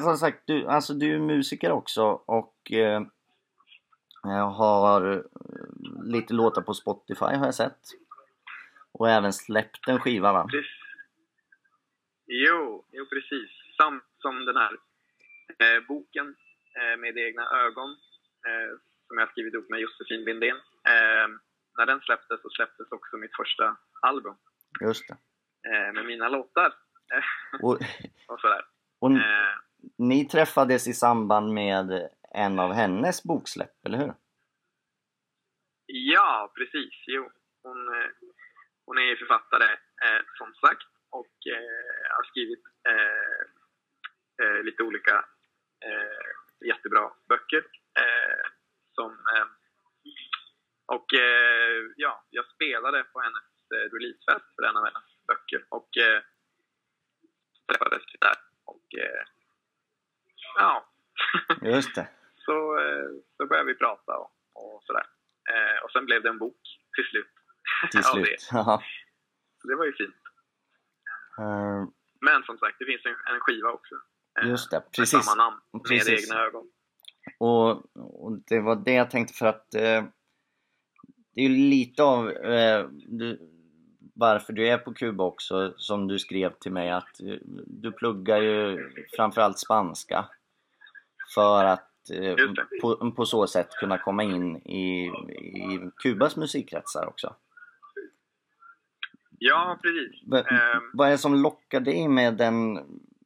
Men 0.00 0.04
som 0.04 0.16
sagt, 0.16 0.42
du, 0.46 0.66
alltså, 0.66 0.94
du 0.94 1.14
är 1.14 1.18
musiker 1.18 1.70
också 1.70 2.02
och 2.26 2.72
eh, 2.72 3.02
har 4.52 5.12
eh, 5.12 5.22
lite 6.04 6.34
låtar 6.34 6.62
på 6.62 6.74
Spotify 6.74 7.24
har 7.24 7.44
jag 7.44 7.54
sett. 7.54 7.82
Och 8.92 9.08
även 9.10 9.32
släppt 9.32 9.88
en 9.88 10.00
skiva 10.00 10.32
va? 10.32 10.46
Precis. 10.50 10.70
Jo, 12.26 12.84
jo, 12.92 13.06
precis. 13.06 13.50
Samt 13.76 14.04
som 14.18 14.44
den 14.44 14.56
här 14.56 14.72
eh, 15.62 15.86
boken 15.88 16.36
eh, 16.80 16.96
med 17.00 17.18
egna 17.18 17.42
ögon 17.42 17.90
eh, 18.46 18.78
som 19.06 19.18
jag 19.18 19.30
skrivit 19.30 19.54
ihop 19.54 19.70
med 19.70 19.80
Josefin 19.80 20.24
Lindén. 20.24 20.56
Eh, 20.94 21.28
när 21.78 21.86
den 21.86 22.00
släpptes 22.00 22.42
så 22.42 22.48
släpptes 22.50 22.92
också 22.92 23.16
mitt 23.16 23.36
första 23.36 23.76
album 24.02 24.34
Just 24.80 25.08
det. 25.08 25.16
med 25.94 26.06
mina 26.06 26.28
låtar. 26.28 26.74
Och, 27.62 27.78
och 28.28 28.40
sådär. 28.40 28.62
och 29.00 29.10
ni 29.98 30.24
träffades 30.24 30.88
i 30.88 30.92
samband 30.92 31.52
med 31.52 32.08
en 32.34 32.58
av 32.58 32.72
hennes 32.72 33.22
boksläpp, 33.22 33.86
eller 33.86 33.98
hur? 33.98 34.14
ja, 35.92 36.52
precis. 36.56 36.94
Jo. 37.06 37.30
Hon, 37.62 37.94
eh, 37.94 38.10
hon 38.86 38.98
är 38.98 39.16
författare, 39.16 39.70
eh, 40.04 40.22
som 40.38 40.54
sagt, 40.54 40.90
och 41.10 41.36
eh, 41.56 42.10
har 42.16 42.24
skrivit 42.24 42.64
eh, 42.88 43.42
eh, 44.42 44.62
lite 44.62 44.82
olika 44.82 45.24
eh, 45.84 46.66
jättebra 46.68 47.12
böcker. 47.28 47.64
Eh, 48.02 48.44
som, 48.94 49.12
eh, 49.12 49.46
och 50.86 51.14
eh, 51.14 51.82
ja, 51.96 52.24
jag 52.30 52.44
spelade 52.54 53.04
på 53.04 53.20
hennes 53.20 53.50
eh, 53.74 53.86
releasefest 53.94 54.54
för 54.54 54.62
en 54.62 54.76
av 54.76 54.84
hennes 54.84 55.10
böcker 55.26 55.64
och 55.68 55.96
eh, 55.96 56.22
träffades 57.68 58.02
där. 58.20 58.36
Och 58.64 58.86
eh, 58.98 59.24
ja, 60.56 60.86
Just 61.62 61.94
det. 61.94 62.08
så, 62.46 62.78
eh, 62.78 63.08
så 63.36 63.46
började 63.46 63.66
vi 63.66 63.74
prata 63.74 64.16
och, 64.16 64.30
och 64.54 64.82
sådär. 64.84 65.06
Eh, 65.52 65.84
och 65.84 65.90
sen 65.90 66.06
blev 66.06 66.22
det 66.22 66.28
en 66.28 66.38
bok 66.38 66.60
till 66.94 67.04
slut. 67.04 67.32
Till 67.90 68.00
det. 68.00 68.06
slut. 68.06 68.48
Ja. 68.52 68.82
Så 69.62 69.68
det 69.68 69.76
var 69.76 69.84
ju 69.84 69.92
fint. 69.92 70.14
Eh, 71.38 71.84
Men 72.20 72.42
som 72.42 72.58
sagt, 72.58 72.76
det 72.78 72.84
finns 72.84 73.06
en, 73.06 73.34
en 73.34 73.40
skiva 73.40 73.70
också. 73.70 73.94
Just 74.44 74.70
det, 74.70 74.76
Med 74.76 74.92
precis. 74.92 75.24
samma 75.24 75.44
namn, 75.44 75.60
Precis. 75.88 76.08
med 76.08 76.18
egna 76.38 76.46
ögon. 76.46 76.70
Och, 77.38 77.70
och 78.24 78.38
det 78.46 78.60
var 78.60 78.76
det 78.76 78.92
jag 78.92 79.10
tänkte 79.10 79.34
för 79.34 79.46
att 79.46 79.74
eh, 79.74 80.04
det 81.34 81.40
är 81.40 81.48
ju 81.48 81.56
lite 81.70 82.02
av... 82.02 82.30
Eh, 82.30 82.86
du, 82.92 83.38
varför 84.14 84.52
du 84.52 84.68
är 84.68 84.78
på 84.78 84.94
Kuba 84.94 85.24
också, 85.24 85.74
som 85.76 86.08
du 86.08 86.18
skrev 86.18 86.52
till 86.60 86.72
mig 86.72 86.90
att 86.90 87.16
du 87.66 87.92
pluggar 87.92 88.38
ju 88.40 88.78
framförallt 89.16 89.58
spanska 89.58 90.28
för 91.34 91.64
att 91.64 92.10
eh, 92.12 92.36
på, 92.80 93.10
på 93.16 93.26
så 93.26 93.46
sätt 93.46 93.70
kunna 93.70 93.98
komma 93.98 94.22
in 94.22 94.56
i, 94.56 95.06
i 95.06 95.90
Kubas 96.02 96.36
musikkretsar 96.36 97.06
också. 97.06 97.36
Ja, 99.38 99.78
precis. 99.82 100.22
V- 100.32 100.44
Ehm, 100.50 100.90
Vad 100.92 101.06
är 101.08 101.12
det 101.12 101.18
som 101.18 101.34
lockar 101.34 101.80
dig 101.80 102.08
med 102.08 102.34
den, 102.36 102.78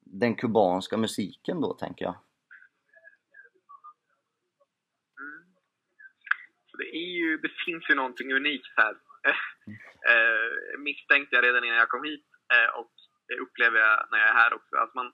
den 0.04 0.34
kubanska 0.34 0.96
musiken 0.96 1.60
då, 1.60 1.74
tänker 1.74 2.04
jag? 2.04 2.14
Så 6.70 6.76
det, 6.76 6.96
är 6.96 7.10
ju, 7.18 7.36
det 7.38 7.50
finns 7.66 7.84
ju 7.90 7.94
någonting 7.94 8.32
unikt 8.32 8.72
här. 8.76 8.92
eh, 10.10 10.78
misstänkte 10.78 11.36
jag 11.36 11.44
redan 11.44 11.64
innan 11.64 11.78
jag 11.78 11.88
kom 11.88 12.04
hit 12.04 12.24
eh, 12.54 12.78
och 12.80 12.92
det 13.28 13.34
upplever 13.38 13.78
jag 13.78 14.06
när 14.10 14.18
jag 14.18 14.28
är 14.28 14.34
här 14.34 14.54
också. 14.54 14.76
Att 14.76 14.94
man, 14.94 15.12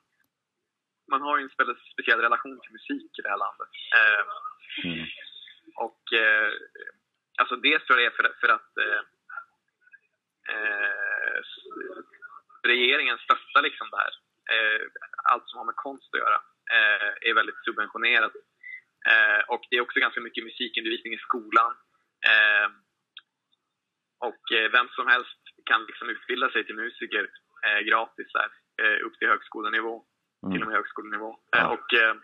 man 1.11 1.20
har 1.20 1.38
ju 1.38 1.42
en 1.44 1.50
spe- 1.50 1.80
speciell 1.92 2.20
relation 2.20 2.61
till 2.61 2.72
musik 2.72 3.18
i 3.18 3.22
det 3.22 3.28
här 3.28 3.38
landet. 3.46 3.68
Eh, 3.98 4.24
Mm. 4.84 5.06
och 5.76 6.02
eh, 6.12 6.50
alltså 7.40 7.56
dels 7.56 7.84
tror 7.84 8.00
jag 8.00 8.12
det 8.12 8.14
är 8.14 8.16
för, 8.22 8.34
för 8.40 8.48
att 8.48 8.76
eh, 8.86 9.02
eh, 10.54 11.40
regeringen 12.66 13.18
stöttar 13.18 13.62
liksom 13.62 13.88
det 13.90 13.96
här. 13.96 14.12
Eh, 14.54 14.80
allt 15.32 15.48
som 15.48 15.58
har 15.58 15.64
med 15.66 15.76
konst 15.76 16.08
att 16.14 16.20
göra 16.20 16.38
eh, 16.76 17.12
är 17.28 17.34
väldigt 17.34 17.64
subventionerat. 17.64 18.32
Eh, 19.11 19.40
och 19.48 19.62
det 19.70 19.76
är 19.76 19.80
också 19.80 20.00
ganska 20.00 20.20
mycket 20.20 20.44
musikundervisning 20.44 21.14
i 21.14 21.18
skolan. 21.18 21.72
Eh, 22.30 22.68
och 24.28 24.42
vem 24.72 24.88
som 24.88 25.06
helst 25.06 25.40
kan 25.64 25.84
liksom 25.84 26.08
utbilda 26.08 26.50
sig 26.50 26.64
till 26.66 26.74
musiker 26.74 27.30
gratis 27.84 28.28
där, 28.32 28.50
upp 29.02 29.18
till 29.18 29.28
högskolenivå. 29.28 30.04
Till 30.41 30.49
och 30.49 30.57
Mm. 30.57 30.68
med 30.68 30.76
högskolenivå. 30.76 31.30
Ja. 31.51 31.59
Eh, 31.59 31.66
och 31.74 31.88
eh, 32.03 32.14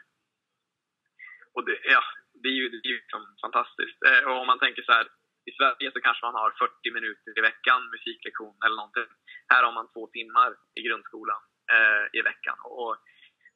och 1.55 1.64
det, 1.67 1.79
ja, 1.95 2.03
det 2.43 2.49
är 2.49 2.59
ju, 2.61 2.69
det 2.69 2.77
är 2.89 2.93
ju 2.93 2.99
liksom 3.03 3.23
fantastiskt. 3.45 3.99
Eh, 4.09 4.23
och 4.29 4.41
om 4.41 4.47
man 4.47 4.59
tänker 4.59 4.83
så 4.83 4.93
här, 4.93 5.07
i 5.51 5.53
Sverige 5.59 5.91
så 5.93 6.01
kanske 6.01 6.27
man 6.27 6.35
har 6.35 6.51
40 6.51 6.91
minuter 6.99 7.39
i 7.39 7.41
veckan 7.51 7.81
musiklektion 7.95 8.57
eller 8.64 8.77
någonting. 8.77 9.11
Här 9.53 9.62
har 9.67 9.73
man 9.73 9.93
två 9.93 10.07
timmar 10.07 10.51
i 10.79 10.81
grundskolan 10.87 11.43
eh, 11.75 12.19
i 12.19 12.23
veckan. 12.31 12.57
Och 12.64 12.97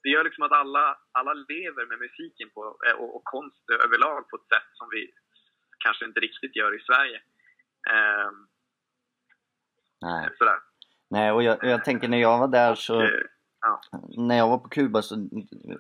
det 0.03 0.09
gör 0.09 0.25
liksom 0.25 0.45
att 0.45 0.53
alla, 0.53 0.99
alla 1.13 1.33
lever 1.35 1.87
med 1.87 1.99
musiken 1.99 2.51
på, 2.55 2.61
och, 2.99 3.17
och 3.17 3.25
konst 3.25 3.65
överlag 3.85 4.29
på 4.29 4.37
ett 4.37 4.49
sätt 4.55 4.69
som 4.73 4.89
vi 4.91 5.11
kanske 5.85 6.05
inte 6.05 6.21
riktigt 6.21 6.57
gör 6.57 6.73
i 6.79 6.83
Sverige. 6.89 7.19
Eh, 7.93 8.31
Nej. 10.01 10.29
sådär. 10.39 10.59
Nej, 11.11 11.33
och 11.33 11.43
jag, 11.43 11.59
jag 11.63 11.85
tänker 11.85 12.09
när 12.09 12.21
jag 12.21 12.39
var 12.39 12.49
där 12.49 12.75
så... 12.75 12.95
Ja. 13.61 13.81
När 14.09 14.37
jag 14.37 14.49
var 14.49 14.59
på 14.59 14.69
Kuba 14.69 15.03
så 15.03 15.29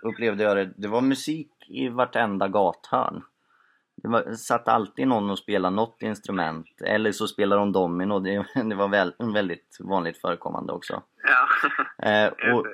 upplevde 0.02 0.42
jag 0.42 0.56
det, 0.56 0.72
det 0.76 0.88
var 0.88 1.00
musik 1.00 1.52
i 1.68 1.88
vartenda 1.88 2.48
gathörn. 2.48 3.22
Det 4.02 4.08
var, 4.08 4.32
satt 4.32 4.68
alltid 4.68 5.08
någon 5.08 5.30
och 5.30 5.38
spelade 5.38 5.76
något 5.76 6.02
instrument, 6.02 6.66
eller 6.84 7.12
så 7.12 7.26
spelade 7.26 7.60
de 7.60 7.72
domino, 7.72 8.18
det, 8.18 8.46
det 8.64 8.74
var 8.74 8.88
väl, 8.88 9.14
väldigt 9.34 9.76
vanligt 9.80 10.20
förekommande 10.20 10.72
också. 10.72 11.02
Ja. 11.22 11.48
Eh, 12.02 12.54
och, 12.54 12.66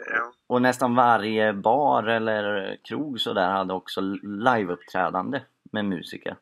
och 0.47 0.63
nästan 0.63 0.95
varje 0.95 1.53
bar 1.53 2.03
eller 2.03 2.77
krog 2.85 3.21
så 3.21 3.33
där 3.33 3.51
hade 3.51 3.75
också 3.75 4.01
liveuppträdande 4.23 5.43
med 5.73 5.85
musiker. 5.85 6.37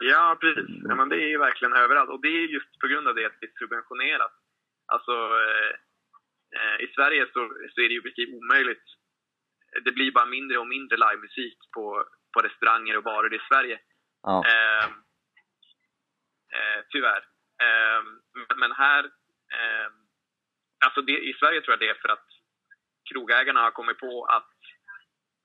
Ja, 0.00 0.36
precis. 0.40 0.70
Ja, 0.88 0.94
men 0.94 1.08
det 1.08 1.16
är 1.16 1.28
ju 1.28 1.38
verkligen 1.38 1.74
överallt. 1.74 2.10
Och 2.10 2.20
det 2.20 2.28
är 2.28 2.52
just 2.56 2.78
på 2.78 2.86
grund 2.86 3.08
av 3.08 3.14
det 3.14 3.26
att 3.26 3.40
det 3.40 3.46
är 3.46 3.58
subventionerat. 3.58 4.32
Alltså, 4.86 5.12
eh, 5.12 5.72
i 6.80 6.86
Sverige 6.94 7.26
så, 7.26 7.40
så 7.74 7.80
är 7.80 7.88
det 7.88 7.94
ju 7.94 7.98
i 7.98 8.02
princip 8.02 8.34
omöjligt. 8.34 8.84
Det 9.84 9.92
blir 9.92 10.12
bara 10.12 10.26
mindre 10.26 10.58
och 10.58 10.66
mindre 10.66 10.96
livemusik 10.96 11.58
på, 11.74 12.04
på 12.32 12.40
restauranger 12.40 12.96
och 12.96 13.02
barer 13.02 13.34
i 13.34 13.40
Sverige. 13.48 13.80
Ja, 14.22 14.44
Eh, 14.46 14.84
eh, 16.56 16.80
tyvärr. 16.90 17.22
Eh, 17.62 18.02
men- 18.56 18.72
här... 18.72 19.04
Eh, 19.58 19.88
alltså 20.86 21.02
det, 21.02 21.12
I 21.12 21.34
Sverige 21.40 21.60
tror 21.60 21.72
jag 21.72 21.80
det 21.80 21.88
är 21.88 22.02
för 22.02 22.08
att 22.08 22.28
krogägarna 23.12 23.60
har 23.60 23.70
kommit 23.70 23.98
på 23.98 24.24
att, 24.24 24.54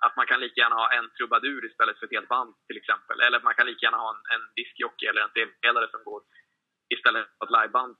att 0.05 0.15
man 0.15 0.25
kan 0.27 0.39
lika 0.39 0.61
gärna 0.61 0.75
ha 0.75 0.93
en 0.93 1.09
trubadur 1.09 1.65
istället 1.65 1.99
för 1.99 2.05
ett 2.05 2.11
helt 2.17 2.27
band 2.27 2.55
till 2.67 2.77
exempel. 2.77 3.21
Eller 3.21 3.41
man 3.41 3.55
kan 3.55 3.67
lika 3.67 3.85
gärna 3.85 3.97
ha 3.97 4.09
en, 4.15 4.21
en 4.35 4.43
diskjockey 4.55 5.05
eller 5.05 5.21
en 5.21 5.29
tv-spelare 5.29 5.87
som 5.91 6.03
går 6.03 6.21
istället 6.95 7.27
för 7.37 7.45
ett 7.45 7.51
liveband. 7.61 7.95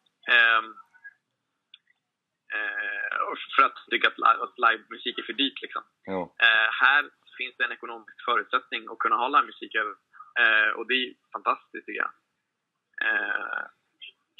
Eh, 2.55 3.35
för 3.55 3.63
att 3.63 3.77
tycka 3.89 4.07
att, 4.07 4.17
li- 4.17 4.41
att 4.45 4.55
livemusik 4.65 5.17
är 5.19 5.23
för 5.23 5.33
dyrt. 5.33 5.61
Liksom. 5.61 5.83
jo. 6.07 6.35
Eh, 6.45 6.69
här 6.83 7.09
finns 7.37 7.55
det 7.57 7.63
en 7.63 7.71
ekonomisk 7.71 8.25
förutsättning 8.25 8.81
att 8.91 8.99
kunna 8.99 9.15
ha 9.15 9.27
livemusik 9.27 9.75
över. 9.75 9.95
Eh, 10.41 10.69
och 10.77 10.87
det 10.87 10.93
är 10.93 11.13
fantastiskt 11.35 11.85
tycker 11.85 12.01
jag. 12.05 12.11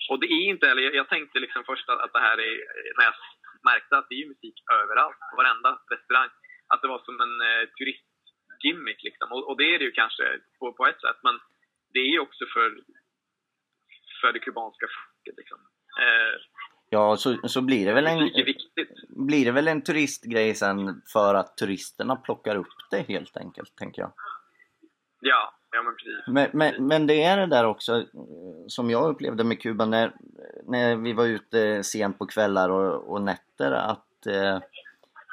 Och 0.09 0.19
det 0.19 0.25
är 0.25 0.45
inte 0.53 0.67
heller, 0.67 0.81
jag, 0.81 1.09
tänkte 1.09 1.39
liksom 1.39 1.63
först 1.63 1.89
att, 1.89 2.13
det 2.13 2.19
här 2.19 2.37
är, 2.39 2.55
när 2.97 3.05
jag 3.05 3.13
märkte 3.71 3.97
att 3.97 4.09
det 4.09 4.15
är 4.21 4.27
musik 4.27 4.57
överallt, 4.73 5.19
på 5.29 5.35
varenda 5.37 5.81
restaurang, 5.91 6.29
att 6.67 6.81
det 6.81 6.87
var 6.87 6.99
som 6.99 7.21
en 7.25 7.35
turistgimmick 7.77 9.03
liksom. 9.03 9.31
Och, 9.31 9.49
och 9.49 9.57
det 9.57 9.75
är 9.75 9.79
det 9.79 9.85
ju 9.85 9.91
kanske 9.91 10.39
på, 10.59 10.73
på 10.73 10.87
ett 10.87 11.01
sätt, 11.01 11.19
men 11.23 11.39
det 11.93 11.99
är 11.99 12.11
ju 12.15 12.19
också 12.19 12.45
för, 12.53 12.67
för 14.21 14.33
det 14.33 14.39
kubanska 14.39 14.87
folket 14.95 15.37
liksom. 15.37 15.59
Ja, 16.89 17.17
så, 17.17 17.37
så 17.43 17.61
blir 17.61 17.85
det 17.85 17.93
väl 17.93 18.07
en... 18.07 18.19
viktigt. 18.19 18.89
blir 19.09 19.45
det 19.45 19.51
väl 19.51 19.67
en 19.67 19.81
turistgrej 19.81 20.55
sen 20.55 21.01
för 21.13 21.35
att 21.35 21.57
turisterna 21.57 22.15
plockar 22.15 22.55
upp 22.55 22.67
det 22.91 23.01
helt 23.07 23.37
enkelt, 23.37 23.75
tänker 23.75 24.01
jag. 24.01 24.11
Ja, 25.21 25.53
ja 25.71 25.83
men 25.83 25.95
precis. 25.95 26.27
Men, 26.27 26.49
men, 26.53 26.87
men 26.87 27.07
det 27.07 27.23
är 27.23 27.37
det 27.37 27.45
där 27.45 27.65
också 27.65 27.95
eh, 27.95 28.05
som 28.67 28.89
jag 28.89 29.09
upplevde 29.09 29.43
med 29.43 29.61
Kuba 29.61 29.85
när, 29.85 30.15
när 30.63 30.95
vi 30.95 31.13
var 31.13 31.25
ute 31.25 31.83
sent 31.83 32.17
på 32.17 32.25
kvällar 32.25 32.69
och, 32.69 33.11
och 33.11 33.21
nätter 33.21 33.71
att 33.71 34.27
eh, 34.27 34.55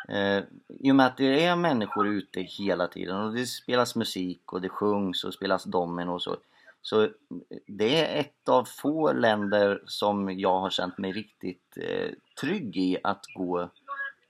eh, 0.09 0.45
i 0.69 0.91
och 0.91 0.97
med 0.97 1.07
att 1.07 1.17
det 1.17 1.45
är 1.45 1.57
människor 1.57 2.09
ute 2.09 2.41
hela 2.41 2.87
tiden 2.87 3.17
och 3.17 3.33
det 3.33 3.47
spelas 3.47 3.97
musik 3.97 4.53
och 4.53 4.61
det 4.61 4.69
sjungs 4.69 5.25
och 5.25 5.35
spelas 5.35 5.65
domino 5.65 6.11
och 6.11 6.23
så. 6.23 6.37
Så 6.89 7.09
det 7.67 8.01
är 8.01 8.21
ett 8.21 8.49
av 8.49 8.65
få 8.65 9.13
länder 9.13 9.83
som 9.87 10.39
jag 10.39 10.61
har 10.61 10.71
känt 10.71 10.99
mig 10.99 11.13
riktigt 11.13 11.77
eh, 11.81 12.11
trygg 12.41 12.77
i 12.77 12.99
att 13.05 13.25
gå 13.35 13.71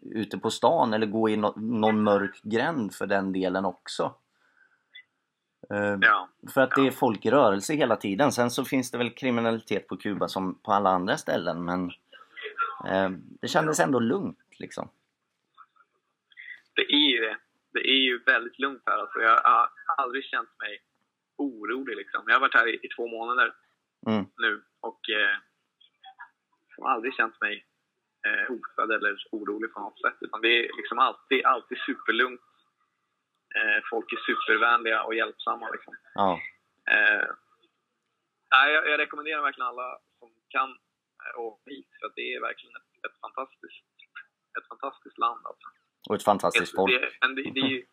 ute 0.01 0.39
på 0.39 0.51
stan 0.51 0.95
eller 0.95 1.07
gå 1.07 1.29
i 1.29 1.37
no 1.37 1.53
någon 1.57 2.03
mörk 2.03 2.41
gränd 2.43 2.95
för 2.95 3.07
den 3.07 3.33
delen 3.33 3.65
också. 3.65 4.15
Eh, 5.71 5.99
Ja. 6.01 6.29
för 6.55 6.61
att 6.61 6.71
det 6.77 6.87
är 6.87 6.91
folk 6.91 7.27
i 7.27 7.31
rörelse 7.31 7.75
hela 7.75 7.97
tiden. 7.97 8.33
Sen 8.33 8.51
så 8.51 8.65
finns 8.65 8.91
det 8.91 8.99
väl 8.99 9.11
kriminalitet 9.11 9.89
på 9.89 9.97
Kuba 9.97 10.29
som 10.29 10.55
på 10.63 10.73
alla 10.73 10.91
andra 10.91 11.17
ställen 11.17 11.65
men 11.65 11.91
eh, 12.89 13.11
det 13.41 13.49
kändes 13.49 13.81
ändå 13.81 13.99
lugnt 13.99 14.39
liksom. 14.59 14.89
Det 16.75 16.83
är 16.83 17.11
ju 17.11 17.21
det. 17.21 17.37
Det 17.73 17.89
är 17.89 18.01
ju 18.03 18.23
väldigt 18.27 18.59
lugnt 18.59 18.83
här. 18.87 18.99
Alltså, 18.99 19.19
jag 19.19 19.31
har 19.31 19.69
aldrig 19.97 20.25
känt 20.25 20.51
mig 20.61 20.83
orolig. 21.39 21.97
Liksom. 21.97 22.25
Jag 22.27 22.35
har 22.35 22.41
varit 22.41 22.55
här 22.55 22.69
i, 22.69 22.75
i 22.83 22.89
två 22.97 23.07
månader 23.09 23.55
Mm. 24.07 24.25
nu 24.37 24.63
och 24.81 25.01
eh, 25.11 25.37
jag 26.77 26.85
har 26.85 26.91
aldrig 26.91 27.15
känt 27.15 27.41
mig 27.41 27.67
eh, 28.27 28.49
hotad 28.49 28.91
eller 28.93 29.17
orolig 29.33 29.73
på 29.73 29.81
något 29.81 30.01
sätt. 30.01 30.17
Utan 30.21 30.41
det 30.41 30.49
är 30.49 30.77
liksom 30.77 30.99
alltid, 30.99 31.45
alltid 31.45 31.79
superlugnt. 31.79 32.41
Eh, 33.57 33.83
folk 33.91 34.13
är 34.13 34.17
supervänliga 34.17 35.03
och 35.03 35.15
hjälpsamma. 35.15 35.71
Liksom. 35.71 35.97
Ja. 36.15 36.41
Eh, 36.91 37.27
nej, 38.55 38.73
jag, 38.75 38.89
jag 38.89 38.99
rekommenderar 38.99 39.43
verkligen 39.43 39.69
alla 39.69 39.99
som 40.19 40.31
kan 40.49 40.71
eh, 40.71 41.41
åka 41.41 41.71
hit. 41.71 41.89
För 42.01 42.07
att 42.07 42.15
det 42.15 42.35
är 42.35 42.41
verkligen 42.41 42.77
ett, 42.77 43.11
ett, 43.11 43.21
fantastiskt, 43.21 43.85
ett 44.59 44.69
fantastiskt 44.69 45.19
land. 45.19 45.47
Alltså. 45.47 45.69
Och 46.09 46.15
ett 46.15 46.25
fantastiskt 46.25 46.75
folk. 46.75 46.93
Det, 46.93 47.11
men 47.21 47.35
det, 47.35 47.43
det 47.43 47.61
är 47.61 47.69
ju, 47.77 47.87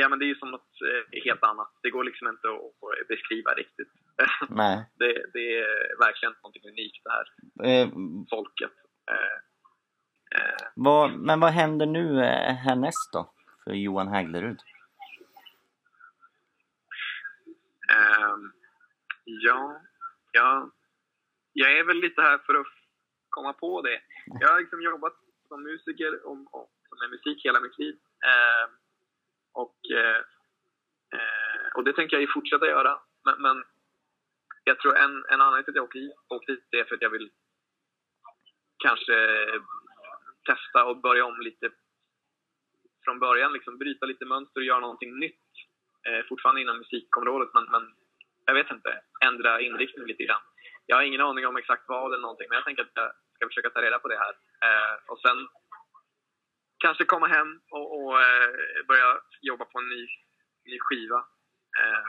ja, 0.00 0.08
men 0.08 0.18
det 0.18 0.24
är 0.24 0.26
ju 0.26 0.34
som 0.34 0.50
något 0.50 0.72
eh, 0.90 1.22
helt 1.24 1.42
annat. 1.42 1.70
Det 1.82 1.90
går 1.90 2.04
liksom 2.04 2.28
inte 2.28 2.48
att, 2.48 3.08
beskriva 3.08 3.50
riktigt. 3.54 3.92
Nej. 4.48 4.90
det, 4.98 5.12
det 5.32 5.58
är 5.58 5.98
verkligen 5.98 6.34
något 6.42 6.56
unikt 6.64 7.02
det 7.04 7.10
här 7.10 7.26
Eh, 7.68 7.88
folket. 8.30 8.72
Eh, 9.10 9.36
eh, 10.38 10.66
vad, 10.74 11.10
men 11.10 11.40
vad 11.40 11.50
händer 11.50 11.86
nu 11.86 12.24
eh, 12.24 12.54
härnäst 12.54 13.12
då? 13.12 13.32
För 13.64 13.72
Johan 13.72 14.08
Häglerud? 14.08 14.60
ehm, 17.94 18.52
ja, 19.24 19.80
ja, 20.32 20.70
jag 21.52 21.78
är 21.78 21.84
väl 21.84 21.96
lite 21.96 22.22
här 22.22 22.38
för 22.38 22.54
att 22.54 22.66
komma 23.28 23.52
på 23.52 23.82
det. 23.82 24.00
Jag 24.40 24.48
har 24.48 24.60
liksom 24.60 24.82
jobbat 24.82 25.12
som 25.48 25.62
musiker 25.62 26.26
och, 26.26 26.54
och 26.54 26.70
med 27.00 27.10
musik 27.10 27.44
hela 27.44 27.60
mitt 27.60 27.78
liv. 27.78 27.94
Eh, 28.24 28.83
och, 29.54 29.78
eh, 29.90 30.20
eh, 31.16 31.66
och 31.74 31.84
det 31.84 31.92
tänker 31.92 32.16
jag 32.16 32.20
ju 32.20 32.32
fortsätta 32.32 32.66
göra. 32.66 32.98
Men, 33.24 33.42
men 33.42 33.64
jag 34.64 34.78
tror 34.78 34.96
en, 34.96 35.24
en 35.28 35.40
anledning 35.40 35.64
till 35.64 35.72
att 35.72 35.76
jag 35.76 35.84
åker 35.84 35.98
hit, 35.98 36.12
åker 36.28 36.52
hit 36.52 36.68
är 36.70 36.84
för 36.84 36.94
att 36.94 37.02
jag 37.02 37.10
vill 37.10 37.30
kanske 38.78 39.16
testa 40.44 40.84
och 40.84 40.96
börja 40.96 41.24
om 41.24 41.40
lite 41.40 41.70
från 43.04 43.18
början, 43.18 43.52
liksom 43.52 43.78
bryta 43.78 44.06
lite 44.06 44.24
mönster 44.24 44.60
och 44.60 44.64
göra 44.64 44.80
någonting 44.80 45.18
nytt. 45.18 45.50
Eh, 46.08 46.26
fortfarande 46.28 46.60
inom 46.60 46.78
musikområdet, 46.78 47.50
men, 47.54 47.64
men 47.64 47.94
jag 48.44 48.54
vet 48.54 48.70
inte, 48.70 49.00
ändra 49.24 49.60
inriktning 49.60 50.06
lite 50.06 50.24
grann. 50.24 50.42
Jag 50.86 50.96
har 50.96 51.02
ingen 51.02 51.20
aning 51.20 51.46
om 51.46 51.56
exakt 51.56 51.84
vad 51.88 52.12
eller 52.12 52.22
någonting, 52.22 52.46
men 52.48 52.56
jag 52.56 52.64
tänker 52.64 52.82
att 52.82 52.92
jag 52.94 53.12
ska 53.34 53.46
försöka 53.46 53.70
ta 53.70 53.82
reda 53.82 53.98
på 53.98 54.08
det 54.08 54.18
här. 54.24 54.34
Eh, 54.66 54.94
och 55.06 55.20
sen 55.20 55.48
kanske 56.86 57.04
komma 57.04 57.26
hem 57.26 57.50
och, 57.70 57.86
och 57.96 58.12
eh, 58.20 58.50
börja 58.88 59.08
jobba 59.40 59.64
på 59.64 59.78
en 59.78 59.88
ny, 59.88 60.02
ny 60.70 60.76
skiva. 60.80 61.18
Eh, 61.80 62.04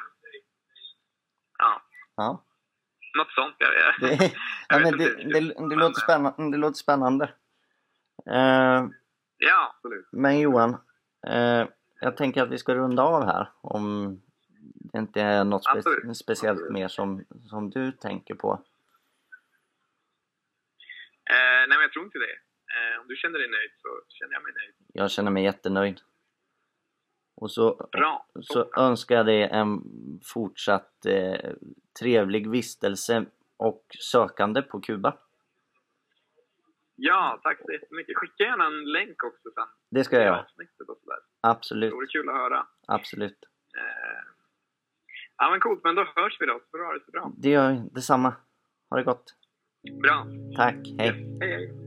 ja, 1.57 1.82
Ja. 2.15 2.45
något 3.17 3.32
sånt. 3.32 3.55
Jag, 3.59 3.71
Det, 3.99 4.23
jag 4.23 4.32
ja, 4.69 4.80
men 4.80 4.97
det, 4.97 5.07
det, 5.34 5.39
det, 5.69 5.76
låter 5.76 6.01
spännande, 6.01 6.51
det 6.51 6.57
låter 6.57 6.78
spännande. 6.78 7.26
Eh, 8.32 8.86
Ja, 9.38 9.73
absolut. 9.76 10.07
men 10.11 10.39
Johan, 10.39 10.78
eh, 11.28 11.67
jag 12.01 12.17
tänker 12.17 12.43
att 12.43 12.49
vi 12.49 12.57
ska 12.57 12.76
runda 12.76 13.03
av 13.03 13.26
här 13.26 13.51
om 13.61 14.17
det 14.93 14.97
inte 14.99 15.21
är 15.21 15.43
något 15.43 15.63
spe, 15.63 15.78
Absolut. 15.78 16.17
speciellt 16.17 16.71
mer 16.71 16.88
som, 16.88 17.26
som 17.49 17.69
du 17.69 17.91
tänker 17.91 18.36
på. 18.36 18.53
Eh, 21.30 21.59
nej, 21.67 21.67
men 21.67 21.82
jag 21.82 21.91
tror 21.91 22.05
inte 22.05 22.17
det. 22.17 22.44
Eh, 22.76 23.01
om 23.01 23.07
du 23.07 23.15
känner 23.15 23.39
dig 23.39 23.49
nöjd 23.49 23.71
så 23.78 23.89
känner 24.09 24.34
jag 24.34 24.43
mig 24.43 24.53
nöjd. 24.53 24.76
Jag 24.93 25.11
känner 25.11 25.32
mig 25.32 25.43
jättenöjd. 25.43 26.01
Och 27.38 27.51
så, 27.51 27.89
Bra. 27.91 28.26
så 28.41 28.69
önskar 28.78 29.15
jag 29.15 29.26
dig 29.26 29.41
en 29.43 29.82
fortsatt 30.34 31.05
eh, 31.05 31.51
trevlig 31.99 32.49
vistelse 32.49 33.26
och 33.57 33.86
sökande 34.11 34.61
på 34.61 34.80
Kuba. 34.82 35.17
Ja, 36.95 37.39
tack 37.43 37.59
så 37.65 37.71
jättemycket. 37.71 38.17
Skicka 38.17 38.43
gärna 38.43 38.65
en 38.65 38.91
länk 38.91 39.23
också 39.23 39.49
sen. 39.55 39.67
Det 39.89 40.03
ska 40.03 40.15
jag 40.15 40.26
göra. 40.26 40.45
Absolut, 41.41 41.91
Det 41.91 41.95
vore 41.95 42.07
kul 42.07 42.30
att 42.30 42.36
höra. 42.36 42.67
absolut. 42.88 43.38
Eh, 43.78 44.23
ja, 45.38 45.49
men 45.51 45.59
coolt. 45.59 45.82
Men 45.84 45.95
då 45.95 46.03
hörs 46.15 46.38
vi 46.39 46.45
då. 46.45 46.59
Så 46.59 46.65
får 46.71 46.78
du 46.78 46.86
ha 46.86 46.93
det 46.93 47.05
så 47.05 47.11
bra. 47.11 47.32
Det 47.38 47.49
gör 47.49 47.69
jag. 47.71 47.93
Detsamma. 47.93 48.34
Ha 48.89 48.97
det 48.97 49.03
gott. 49.03 49.36
Bra. 50.01 50.26
Tack. 50.55 50.76
Hej. 50.97 51.38
Hej, 51.41 51.51
hej. 51.51 51.84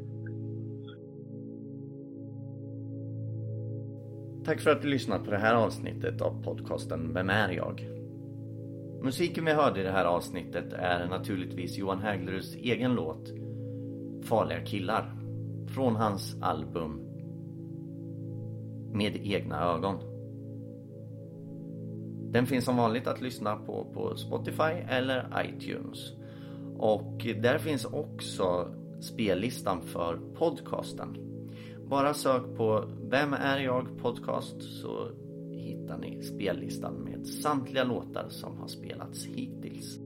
Tack 4.48 4.60
för 4.60 4.70
att 4.70 4.82
du 4.82 4.88
lyssnat 4.88 5.24
på 5.24 5.30
det 5.30 5.38
här 5.38 5.54
avsnittet 5.54 6.20
av 6.20 6.42
podcasten 6.42 7.14
Vem 7.14 7.30
är 7.30 7.48
jag? 7.48 7.88
Musiken 9.02 9.44
vi 9.44 9.52
hörde 9.52 9.80
i 9.80 9.82
det 9.82 9.90
här 9.90 10.04
avsnittet 10.04 10.72
är 10.72 11.06
naturligtvis 11.06 11.78
Johan 11.78 11.98
Hägleruds 11.98 12.54
egen 12.54 12.94
låt 12.94 13.32
Farliga 14.22 14.60
killar 14.60 15.12
från 15.74 15.96
hans 15.96 16.36
album 16.42 17.00
Med 18.92 19.16
egna 19.26 19.64
ögon. 19.64 19.96
Den 22.32 22.46
finns 22.46 22.64
som 22.64 22.76
vanligt 22.76 23.06
att 23.06 23.20
lyssna 23.20 23.56
på 23.56 23.84
på 23.94 24.16
Spotify 24.16 24.72
eller 24.88 25.44
iTunes. 25.46 26.12
Och 26.78 27.26
där 27.42 27.58
finns 27.58 27.84
också 27.84 28.74
spellistan 29.00 29.82
för 29.82 30.18
podcasten. 30.34 31.27
Bara 31.90 32.14
sök 32.14 32.56
på 32.56 32.84
Vem 33.10 33.32
är 33.32 33.58
jag 33.58 33.98
podcast 33.98 34.62
så 34.62 35.08
hittar 35.52 35.98
ni 35.98 36.22
spellistan 36.22 36.94
med 36.94 37.26
samtliga 37.26 37.84
låtar 37.84 38.28
som 38.28 38.58
har 38.58 38.66
spelats 38.66 39.26
hittills. 39.26 39.98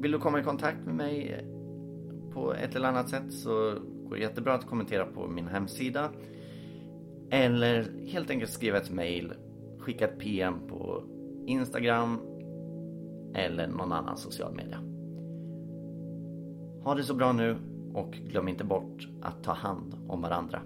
Vill 0.00 0.12
du 0.12 0.18
komma 0.18 0.40
i 0.40 0.42
kontakt 0.42 0.86
med 0.86 0.94
mig 0.94 1.44
på 2.32 2.54
ett 2.54 2.76
eller 2.76 2.88
annat 2.88 3.08
sätt 3.08 3.32
så 3.32 3.74
går 4.08 4.16
det 4.16 4.22
jättebra 4.22 4.54
att 4.54 4.66
kommentera 4.66 5.04
på 5.06 5.26
min 5.28 5.48
hemsida. 5.48 6.10
Eller 7.30 8.06
helt 8.06 8.30
enkelt 8.30 8.50
skriva 8.50 8.78
ett 8.78 8.90
mail, 8.90 9.32
skicka 9.78 10.08
ett 10.08 10.18
PM 10.18 10.68
på 10.68 11.02
Instagram 11.46 12.20
eller 13.34 13.66
någon 13.66 13.92
annan 13.92 14.16
social 14.16 14.54
media. 14.54 14.78
Ha 16.84 16.94
det 16.94 17.02
så 17.02 17.14
bra 17.14 17.32
nu 17.32 17.56
och 17.94 18.12
glöm 18.12 18.48
inte 18.48 18.64
bort 18.64 19.08
att 19.22 19.44
ta 19.44 19.52
hand 19.52 19.94
om 20.08 20.22
varandra. 20.22 20.62